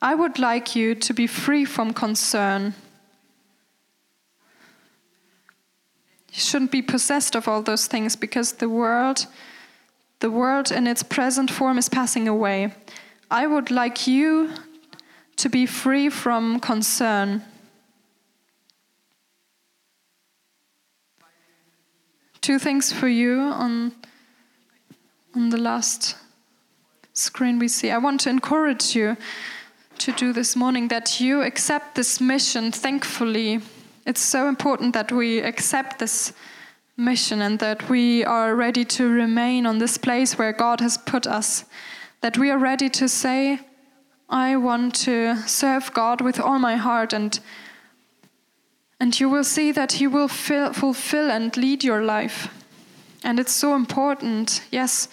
I 0.00 0.14
would 0.14 0.38
like 0.38 0.76
you 0.76 0.94
to 0.94 1.12
be 1.12 1.26
free 1.26 1.64
from 1.64 1.92
concern. 1.92 2.74
You 6.32 6.40
shouldn't 6.40 6.70
be 6.70 6.82
possessed 6.82 7.34
of 7.34 7.48
all 7.48 7.62
those 7.62 7.86
things 7.86 8.16
because 8.16 8.52
the 8.52 8.68
world 8.68 9.26
the 10.20 10.30
world 10.30 10.72
in 10.72 10.88
its 10.88 11.04
present 11.04 11.48
form 11.48 11.78
is 11.78 11.88
passing 11.88 12.26
away. 12.26 12.74
I 13.30 13.46
would 13.46 13.70
like 13.70 14.08
you 14.08 14.50
to 15.36 15.48
be 15.48 15.64
free 15.64 16.08
from 16.08 16.58
concern. 16.58 17.44
two 22.48 22.58
things 22.58 22.90
for 22.90 23.08
you 23.08 23.40
on 23.40 23.92
on 25.34 25.50
the 25.50 25.58
last 25.58 26.16
screen 27.12 27.58
we 27.58 27.68
see. 27.68 27.90
I 27.90 27.98
want 27.98 28.20
to 28.22 28.30
encourage 28.30 28.96
you 28.96 29.18
to 29.98 30.12
do 30.12 30.32
this 30.32 30.54
morning 30.54 30.88
that 30.88 31.20
you 31.20 31.42
accept 31.42 31.94
this 31.94 32.20
mission 32.20 32.70
thankfully. 32.70 33.60
It's 34.06 34.20
so 34.20 34.48
important 34.48 34.94
that 34.94 35.10
we 35.10 35.40
accept 35.40 35.98
this 35.98 36.32
mission 36.96 37.42
and 37.42 37.58
that 37.58 37.88
we 37.88 38.24
are 38.24 38.54
ready 38.54 38.84
to 38.84 39.08
remain 39.08 39.66
on 39.66 39.78
this 39.78 39.98
place 39.98 40.38
where 40.38 40.52
God 40.52 40.80
has 40.80 40.98
put 40.98 41.26
us. 41.26 41.64
That 42.20 42.38
we 42.38 42.50
are 42.50 42.58
ready 42.58 42.88
to 42.90 43.08
say, 43.08 43.60
I 44.28 44.56
want 44.56 44.94
to 45.06 45.36
serve 45.46 45.92
God 45.92 46.20
with 46.20 46.38
all 46.40 46.58
my 46.58 46.76
heart 46.76 47.12
and 47.12 47.40
and 49.00 49.18
you 49.20 49.28
will 49.28 49.44
see 49.44 49.70
that 49.72 49.92
He 49.92 50.06
will 50.08 50.26
fill, 50.26 50.72
fulfill 50.72 51.30
and 51.30 51.56
lead 51.56 51.84
your 51.84 52.02
life. 52.02 52.48
And 53.22 53.38
it's 53.38 53.52
so 53.52 53.76
important. 53.76 54.62
Yes, 54.72 55.08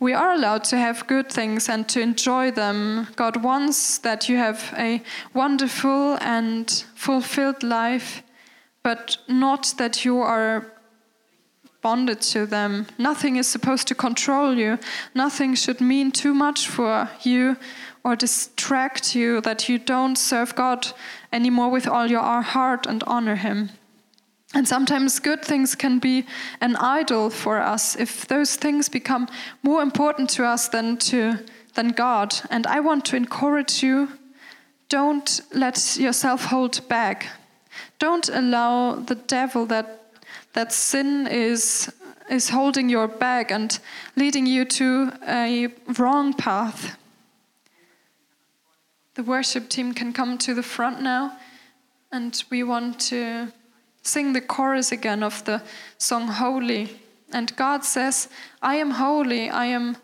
we 0.00 0.14
are 0.14 0.32
allowed 0.32 0.64
to 0.64 0.78
have 0.78 1.06
good 1.06 1.30
things 1.30 1.68
and 1.68 1.86
to 1.90 2.00
enjoy 2.00 2.50
them. 2.50 3.08
God 3.16 3.42
wants 3.44 3.98
that 3.98 4.28
you 4.30 4.38
have 4.38 4.74
a 4.76 5.02
wonderful 5.34 6.16
and 6.22 6.70
fulfilled 6.94 7.62
life, 7.62 8.22
but 8.82 9.18
not 9.28 9.74
that 9.76 10.04
you 10.04 10.18
are 10.18 10.72
bonded 11.82 12.22
to 12.22 12.46
them. 12.46 12.86
Nothing 12.98 13.36
is 13.36 13.46
supposed 13.46 13.88
to 13.88 13.94
control 13.94 14.54
you. 14.54 14.78
Nothing 15.14 15.54
should 15.54 15.80
mean 15.82 16.12
too 16.12 16.32
much 16.32 16.66
for 16.66 17.10
you 17.22 17.56
or 18.02 18.16
distract 18.16 19.14
you 19.14 19.42
that 19.42 19.68
you 19.68 19.78
don't 19.78 20.16
serve 20.16 20.54
God 20.54 20.88
anymore 21.30 21.70
with 21.70 21.86
all 21.86 22.10
your 22.10 22.42
heart 22.42 22.86
and 22.86 23.02
honor 23.06 23.36
Him. 23.36 23.70
And 24.52 24.66
sometimes 24.66 25.20
good 25.20 25.44
things 25.44 25.76
can 25.76 26.00
be 26.00 26.26
an 26.60 26.74
idol 26.76 27.30
for 27.30 27.60
us 27.60 27.94
if 27.96 28.26
those 28.26 28.56
things 28.56 28.88
become 28.88 29.28
more 29.62 29.80
important 29.80 30.28
to 30.30 30.44
us 30.44 30.68
than 30.68 30.96
to 30.96 31.38
than 31.74 31.88
God. 31.90 32.34
And 32.50 32.66
I 32.66 32.80
want 32.80 33.04
to 33.06 33.16
encourage 33.16 33.82
you 33.82 34.08
don't 34.88 35.40
let 35.54 35.96
yourself 35.96 36.46
hold 36.46 36.88
back. 36.88 37.28
Don't 38.00 38.28
allow 38.28 38.96
the 38.96 39.14
devil 39.14 39.66
that 39.66 40.12
that 40.52 40.72
sin 40.72 41.28
is 41.28 41.88
is 42.28 42.48
holding 42.48 42.88
your 42.88 43.06
back 43.06 43.52
and 43.52 43.78
leading 44.16 44.46
you 44.46 44.64
to 44.64 45.12
a 45.28 45.68
wrong 45.98 46.34
path. 46.34 46.96
The 49.14 49.22
worship 49.22 49.68
team 49.68 49.94
can 49.94 50.12
come 50.12 50.38
to 50.38 50.54
the 50.54 50.62
front 50.62 51.02
now 51.02 51.38
and 52.10 52.42
we 52.50 52.62
want 52.62 53.00
to 53.10 53.52
sing 54.10 54.32
the 54.32 54.40
chorus 54.40 54.92
again 54.92 55.22
of 55.22 55.44
the 55.44 55.62
song 55.98 56.28
Holy. 56.28 56.88
And 57.32 57.54
God 57.56 57.84
says, 57.84 58.28
I 58.60 58.76
am 58.76 58.90
holy, 58.90 59.48
I 59.50 59.66
am 59.66 59.96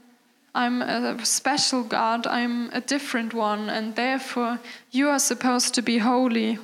I'm 0.56 0.80
a 0.80 1.22
special 1.22 1.82
God, 1.82 2.26
I'm 2.26 2.70
a 2.72 2.80
different 2.80 3.34
one, 3.34 3.68
and 3.68 3.94
therefore 3.94 4.58
you 4.90 5.10
are 5.10 5.18
supposed 5.18 5.74
to 5.74 5.82
be 5.82 5.98
holy. 5.98 6.58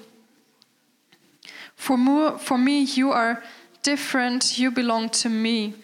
For, 1.76 1.98
more, 1.98 2.38
for 2.38 2.56
me, 2.56 2.84
you 2.84 3.12
are 3.12 3.42
different, 3.82 4.58
you 4.58 4.70
belong 4.70 5.10
to 5.10 5.28
me. 5.28 5.74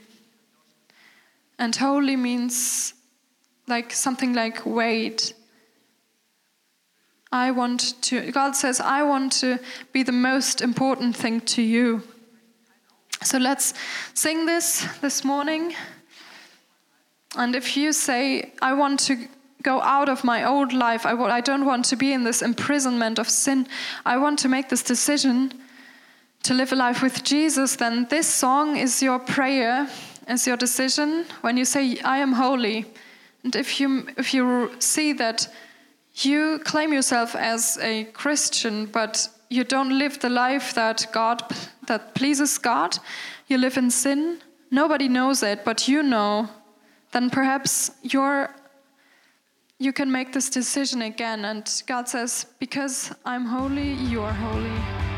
And 1.59 1.76
holy 1.76 2.16
means 2.16 2.94
like 3.66 3.92
something 3.92 4.32
like 4.32 4.64
weight. 4.64 5.34
I 7.31 7.51
want 7.51 8.01
to, 8.03 8.33
God 8.33 8.57
says, 8.57 8.81
I 8.81 9.03
want 9.03 9.33
to 9.41 9.59
be 9.93 10.03
the 10.03 10.12
most 10.12 10.61
important 10.61 11.16
thing 11.16 11.41
to 11.43 11.62
you. 11.62 12.03
So 13.22 13.39
let's 13.39 13.74
sing 14.14 14.47
this 14.47 14.87
this 15.01 15.24
morning. 15.24 15.74
And 17.37 17.55
if 17.55 17.76
you 17.76 17.93
say, 17.93 18.53
I 18.62 18.72
want 18.72 19.01
to 19.01 19.29
go 19.62 19.83
out 19.83 20.09
of 20.09 20.24
my 20.24 20.45
old 20.45 20.72
life, 20.72 21.05
I 21.05 21.41
don't 21.41 21.66
want 21.66 21.85
to 21.87 21.97
be 21.97 22.12
in 22.12 22.24
this 22.24 22.43
imprisonment 22.43 23.18
of 23.18 23.29
sin, 23.29 23.66
I 24.07 24.16
want 24.16 24.39
to 24.41 24.49
make 24.49 24.68
this 24.68 24.83
decision 24.83 25.53
to 26.45 26.55
live 26.55 26.72
a 26.72 26.76
life 26.76 27.03
with 27.03 27.24
Jesus, 27.24 27.76
then 27.76 28.07
this 28.09 28.26
song 28.26 28.76
is 28.76 29.03
your 29.03 29.18
prayer, 29.18 29.89
is 30.29 30.47
your 30.47 30.57
decision 30.57 31.26
when 31.41 31.57
you 31.57 31.64
say, 31.64 31.99
I 32.01 32.18
am 32.18 32.33
holy. 32.33 32.87
And 33.45 33.55
if 33.57 33.81
you, 33.81 34.07
if 34.16 34.33
you 34.33 34.70
see 34.79 35.12
that 35.14 35.49
you 36.25 36.61
claim 36.64 36.93
yourself 36.93 37.35
as 37.35 37.79
a 37.79 38.05
Christian, 38.05 38.87
but 38.87 39.29
you 39.49 39.64
don't 39.64 39.99
live 39.99 40.19
the 40.21 40.29
life 40.29 40.75
that 40.75 41.07
God 41.12 41.43
that 41.87 42.14
pleases 42.14 42.59
God, 42.59 42.99
you 43.47 43.59
live 43.59 43.79
in 43.79 43.91
sin, 43.91 44.41
nobody 44.71 45.09
knows 45.09 45.43
it, 45.43 45.64
but 45.64 45.89
you 45.89 46.03
know, 46.03 46.49
then 47.12 47.31
perhaps 47.31 47.91
you're 48.03 48.51
you 49.79 49.93
can 49.93 50.11
make 50.11 50.33
this 50.33 50.51
decision 50.51 51.03
again. 51.03 51.45
And 51.45 51.83
God 51.87 52.09
says, 52.09 52.47
because 52.59 53.12
I'm 53.25 53.47
holy, 53.47 53.93
you 53.93 54.23
are 54.23 54.33
holy. 54.33 55.18